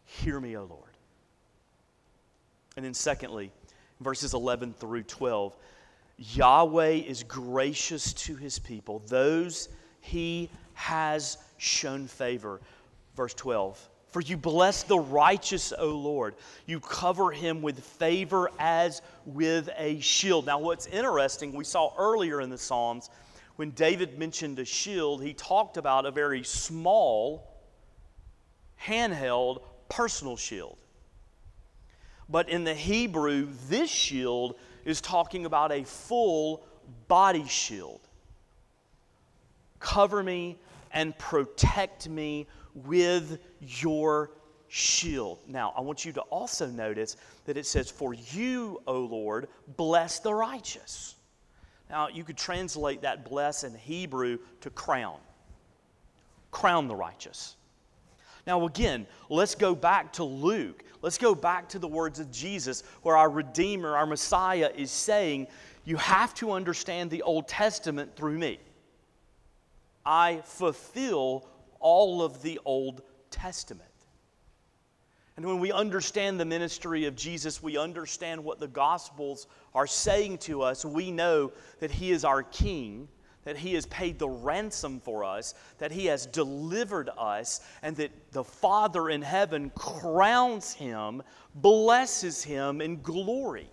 Hear 0.04 0.40
me, 0.40 0.56
O 0.56 0.64
Lord. 0.64 0.82
And 2.76 2.84
then, 2.84 2.94
secondly, 2.94 3.52
verses 4.00 4.34
11 4.34 4.74
through 4.74 5.02
12, 5.02 5.56
Yahweh 6.16 6.90
is 6.90 7.22
gracious 7.22 8.12
to 8.12 8.36
his 8.36 8.58
people, 8.58 9.02
those 9.06 9.68
he 10.00 10.50
has 10.74 11.38
shown 11.58 12.06
favor. 12.06 12.60
Verse 13.16 13.34
12, 13.34 13.88
for 14.10 14.20
you 14.20 14.36
bless 14.36 14.82
the 14.82 14.98
righteous, 14.98 15.72
O 15.76 15.88
Lord. 15.88 16.34
You 16.66 16.80
cover 16.80 17.30
him 17.30 17.62
with 17.62 17.80
favor 17.80 18.50
as 18.58 19.02
with 19.24 19.68
a 19.76 20.00
shield. 20.00 20.46
Now, 20.46 20.58
what's 20.58 20.86
interesting, 20.86 21.52
we 21.52 21.64
saw 21.64 21.92
earlier 21.96 22.40
in 22.40 22.50
the 22.50 22.58
Psalms, 22.58 23.10
when 23.56 23.70
David 23.70 24.18
mentioned 24.18 24.58
a 24.58 24.64
shield, 24.64 25.22
he 25.22 25.34
talked 25.34 25.76
about 25.76 26.06
a 26.06 26.10
very 26.10 26.42
small, 26.42 27.46
handheld, 28.82 29.62
personal 29.88 30.36
shield. 30.36 30.76
But 32.28 32.48
in 32.48 32.64
the 32.64 32.74
Hebrew, 32.74 33.48
this 33.68 33.90
shield 33.90 34.56
is 34.84 35.00
talking 35.00 35.46
about 35.46 35.72
a 35.72 35.84
full 35.84 36.64
body 37.06 37.46
shield. 37.46 38.00
Cover 39.78 40.22
me, 40.22 40.58
and 40.92 41.16
protect 41.18 42.08
me 42.08 42.46
with 42.74 43.38
your 43.60 44.32
shield. 44.68 45.40
Now, 45.48 45.72
I 45.76 45.80
want 45.80 46.04
you 46.04 46.12
to 46.12 46.20
also 46.22 46.66
notice 46.66 47.16
that 47.44 47.56
it 47.56 47.66
says, 47.66 47.90
For 47.90 48.14
you, 48.14 48.80
O 48.86 49.00
Lord, 49.00 49.48
bless 49.76 50.20
the 50.20 50.32
righteous. 50.32 51.16
Now, 51.90 52.08
you 52.08 52.22
could 52.22 52.38
translate 52.38 53.02
that 53.02 53.28
bless 53.28 53.64
in 53.64 53.74
Hebrew 53.74 54.38
to 54.60 54.70
crown. 54.70 55.18
Crown 56.52 56.86
the 56.86 56.94
righteous. 56.94 57.56
Now, 58.46 58.64
again, 58.64 59.06
let's 59.28 59.54
go 59.54 59.74
back 59.74 60.12
to 60.14 60.24
Luke. 60.24 60.84
Let's 61.02 61.18
go 61.18 61.34
back 61.34 61.68
to 61.70 61.78
the 61.78 61.88
words 61.88 62.20
of 62.20 62.30
Jesus, 62.30 62.84
where 63.02 63.16
our 63.16 63.28
Redeemer, 63.28 63.96
our 63.96 64.06
Messiah, 64.06 64.70
is 64.74 64.90
saying, 64.90 65.48
You 65.84 65.96
have 65.96 66.32
to 66.34 66.52
understand 66.52 67.10
the 67.10 67.22
Old 67.22 67.48
Testament 67.48 68.14
through 68.16 68.38
me. 68.38 68.60
I 70.06 70.42
fulfill 70.44 71.46
all 71.80 72.22
of 72.22 72.42
the 72.42 72.60
Old 72.64 73.02
Testament. 73.30 73.90
And 75.36 75.46
when 75.46 75.58
we 75.58 75.72
understand 75.72 76.38
the 76.38 76.44
ministry 76.44 77.06
of 77.06 77.16
Jesus, 77.16 77.62
we 77.62 77.78
understand 77.78 78.44
what 78.44 78.60
the 78.60 78.68
Gospels 78.68 79.46
are 79.74 79.86
saying 79.86 80.38
to 80.38 80.60
us. 80.60 80.84
We 80.84 81.10
know 81.10 81.52
that 81.78 81.90
He 81.90 82.10
is 82.10 82.24
our 82.24 82.42
King, 82.42 83.08
that 83.44 83.56
He 83.56 83.72
has 83.72 83.86
paid 83.86 84.18
the 84.18 84.28
ransom 84.28 85.00
for 85.00 85.24
us, 85.24 85.54
that 85.78 85.92
He 85.92 86.06
has 86.06 86.26
delivered 86.26 87.08
us, 87.16 87.62
and 87.80 87.96
that 87.96 88.10
the 88.32 88.44
Father 88.44 89.08
in 89.08 89.22
heaven 89.22 89.70
crowns 89.74 90.74
Him, 90.74 91.22
blesses 91.54 92.44
Him 92.44 92.82
in 92.82 93.00
glory. 93.00 93.70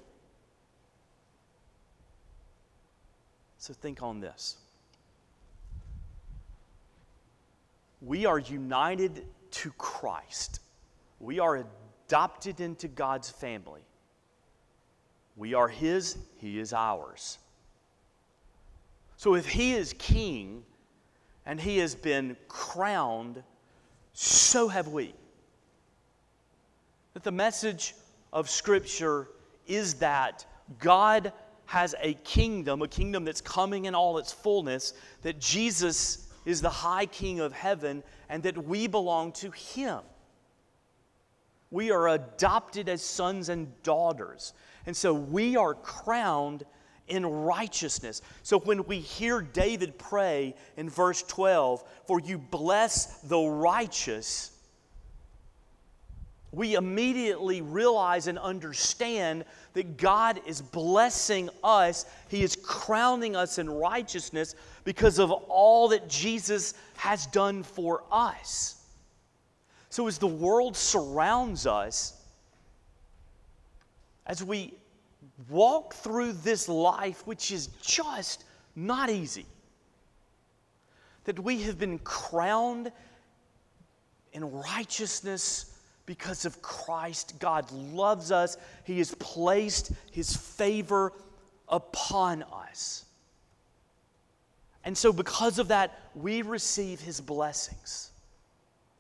So 3.57 3.73
think 3.73 4.01
on 4.01 4.21
this. 4.21 4.55
We 8.01 8.25
are 8.25 8.39
united 8.39 9.25
to 9.51 9.71
Christ 9.71 10.59
we 11.19 11.39
are 11.39 11.65
adopted 12.07 12.59
into 12.59 12.87
God's 12.87 13.29
family. 13.29 13.81
We 15.35 15.53
are 15.53 15.67
His, 15.67 16.17
He 16.37 16.59
is 16.59 16.73
ours. 16.73 17.37
So 19.17 19.35
if 19.35 19.47
He 19.47 19.73
is 19.73 19.93
king 19.97 20.63
and 21.45 21.59
He 21.59 21.77
has 21.79 21.95
been 21.95 22.37
crowned, 22.47 23.43
so 24.13 24.67
have 24.67 24.89
we. 24.89 25.13
That 27.13 27.23
the 27.23 27.31
message 27.31 27.95
of 28.31 28.49
Scripture 28.49 29.27
is 29.65 29.95
that 29.95 30.45
God 30.79 31.33
has 31.65 31.95
a 31.99 32.13
kingdom, 32.15 32.81
a 32.81 32.87
kingdom 32.87 33.25
that's 33.25 33.41
coming 33.41 33.85
in 33.85 33.95
all 33.95 34.17
its 34.17 34.31
fullness, 34.31 34.93
that 35.23 35.39
Jesus 35.39 36.26
is 36.47 36.61
the 36.61 36.69
high 36.69 37.05
king 37.05 37.41
of 37.41 37.51
heaven, 37.51 38.01
and 38.29 38.41
that 38.43 38.65
we 38.65 38.87
belong 38.87 39.33
to 39.33 39.51
Him. 39.51 39.99
We 41.69 41.91
are 41.91 42.07
adopted 42.07 42.87
as 42.87 43.03
sons 43.03 43.49
and 43.49 43.69
daughters. 43.83 44.53
And 44.85 44.95
so 44.95 45.13
we 45.13 45.57
are 45.57 45.73
crowned 45.73 46.63
in 47.09 47.25
righteousness. 47.25 48.21
So 48.43 48.59
when 48.59 48.85
we 48.85 48.99
hear 48.99 49.41
David 49.41 49.99
pray 49.99 50.55
in 50.77 50.89
verse 50.89 51.21
12, 51.23 51.83
For 52.05 52.21
you 52.21 52.37
bless 52.37 53.19
the 53.19 53.41
righteous, 53.41 54.56
we 56.57 56.73
immediately 56.73 57.61
realize 57.61 58.25
and 58.25 58.39
understand 58.39 59.45
that 59.73 59.95
God 59.95 60.41
is 60.47 60.59
blessing 60.59 61.51
us. 61.63 62.07
He 62.29 62.41
is 62.41 62.55
crowning 62.55 63.35
us 63.35 63.59
in 63.59 63.69
righteousness 63.69 64.55
because 64.83 65.19
of 65.19 65.29
all 65.31 65.89
that 65.89 66.09
Jesus 66.09 66.73
has 66.95 67.27
done 67.27 67.61
for 67.61 68.03
us. 68.11 68.81
So, 69.91 70.07
as 70.07 70.17
the 70.17 70.25
world 70.25 70.75
surrounds 70.75 71.67
us, 71.67 72.19
as 74.25 74.43
we 74.43 74.73
walk 75.49 75.93
through 75.93 76.33
this 76.33 76.67
life, 76.67 77.21
which 77.27 77.51
is 77.51 77.67
just 77.83 78.45
not 78.75 79.11
easy, 79.11 79.45
that 81.25 81.39
we 81.39 81.61
have 81.61 81.77
been 81.77 81.99
crowned 81.99 82.91
in 84.33 84.51
righteousness 84.51 85.76
because 86.07 86.45
of 86.45 86.59
Christ. 86.63 87.35
God 87.37 87.71
loves 87.71 88.31
us, 88.31 88.57
He 88.83 88.97
has 88.97 89.13
placed 89.15 89.91
His 90.11 90.35
favor 90.35 91.13
upon 91.69 92.41
us. 92.41 93.05
And 94.83 94.97
so, 94.97 95.13
because 95.13 95.59
of 95.59 95.67
that, 95.67 95.99
we 96.15 96.41
receive 96.41 96.99
His 96.99 97.21
blessings. 97.21 98.09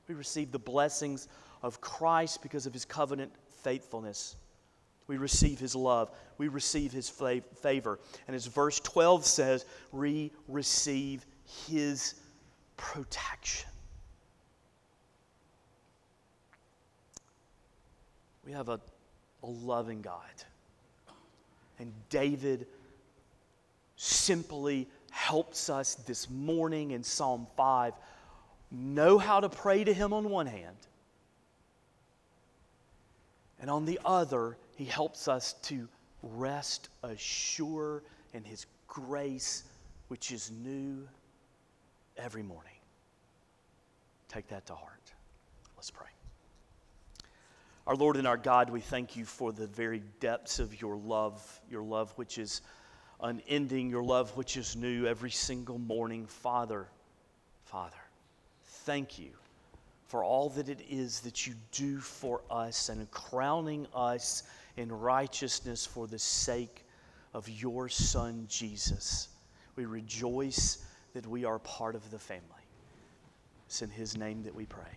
We 0.07 0.15
receive 0.15 0.51
the 0.51 0.59
blessings 0.59 1.27
of 1.61 1.81
Christ 1.81 2.41
because 2.41 2.65
of 2.65 2.73
his 2.73 2.85
covenant 2.85 3.31
faithfulness. 3.61 4.35
We 5.07 5.17
receive 5.17 5.59
his 5.59 5.75
love. 5.75 6.11
We 6.37 6.47
receive 6.47 6.91
his 6.91 7.09
favor. 7.09 7.99
And 8.27 8.35
as 8.35 8.45
verse 8.45 8.79
12 8.81 9.25
says, 9.25 9.65
we 9.91 10.31
receive 10.47 11.25
his 11.67 12.15
protection. 12.75 13.69
We 18.47 18.53
have 18.53 18.69
a, 18.69 18.79
a 19.43 19.47
loving 19.47 20.01
God. 20.01 20.23
And 21.79 21.91
David 22.09 22.65
simply 23.97 24.87
helps 25.11 25.69
us 25.69 25.95
this 25.95 26.29
morning 26.29 26.91
in 26.91 27.03
Psalm 27.03 27.45
5 27.57 27.91
know 28.71 29.17
how 29.17 29.41
to 29.41 29.49
pray 29.49 29.83
to 29.83 29.93
Him 29.93 30.13
on 30.13 30.29
one 30.29 30.45
hand, 30.45 30.77
and 33.59 33.69
on 33.69 33.85
the 33.85 33.99
other, 34.05 34.57
He 34.77 34.85
helps 34.85 35.27
us 35.27 35.53
to 35.63 35.89
rest 36.23 36.87
assured 37.03 38.03
in 38.33 38.45
His 38.45 38.65
grace, 38.87 39.63
which 40.07 40.31
is 40.31 40.51
new 40.51 41.05
every 42.15 42.43
morning. 42.43 42.71
Take 44.29 44.47
that 44.49 44.65
to 44.67 44.75
heart. 44.75 45.13
Let's 45.75 45.91
pray. 45.91 46.07
Our 47.87 47.95
Lord 47.95 48.17
and 48.17 48.27
our 48.27 48.35
God, 48.35 48.69
we 48.69 48.81
thank 48.81 49.15
you 49.15 49.23
for 49.23 49.53
the 49.53 49.65
very 49.65 50.03
depths 50.19 50.59
of 50.59 50.81
your 50.81 50.97
love, 50.97 51.61
your 51.71 51.83
love 51.83 52.11
which 52.17 52.37
is 52.37 52.61
unending, 53.21 53.89
your 53.89 54.03
love 54.03 54.35
which 54.35 54.57
is 54.57 54.75
new 54.75 55.05
every 55.05 55.31
single 55.31 55.79
morning. 55.79 56.27
Father, 56.27 56.89
Father 57.63 57.95
thank 58.87 59.17
you 59.19 59.31
for 60.07 60.23
all 60.23 60.49
that 60.49 60.69
it 60.69 60.81
is 60.89 61.19
that 61.21 61.47
you 61.47 61.53
do 61.71 61.99
for 61.99 62.41
us 62.49 62.89
and 62.89 63.09
crowning 63.11 63.87
us 63.93 64.43
in 64.77 64.91
righteousness 64.91 65.85
for 65.85 66.07
the 66.07 66.19
sake 66.19 66.85
of 67.33 67.47
your 67.49 67.89
Son, 67.89 68.45
Jesus. 68.49 69.29
We 69.75 69.85
rejoice 69.85 70.85
that 71.13 71.25
we 71.27 71.45
are 71.45 71.59
part 71.59 71.95
of 71.95 72.09
the 72.11 72.19
family. 72.19 72.43
It's 73.65 73.81
in 73.81 73.89
His 73.89 74.17
name 74.17 74.43
that 74.43 74.55
we 74.55 74.65
pray. 74.65 74.91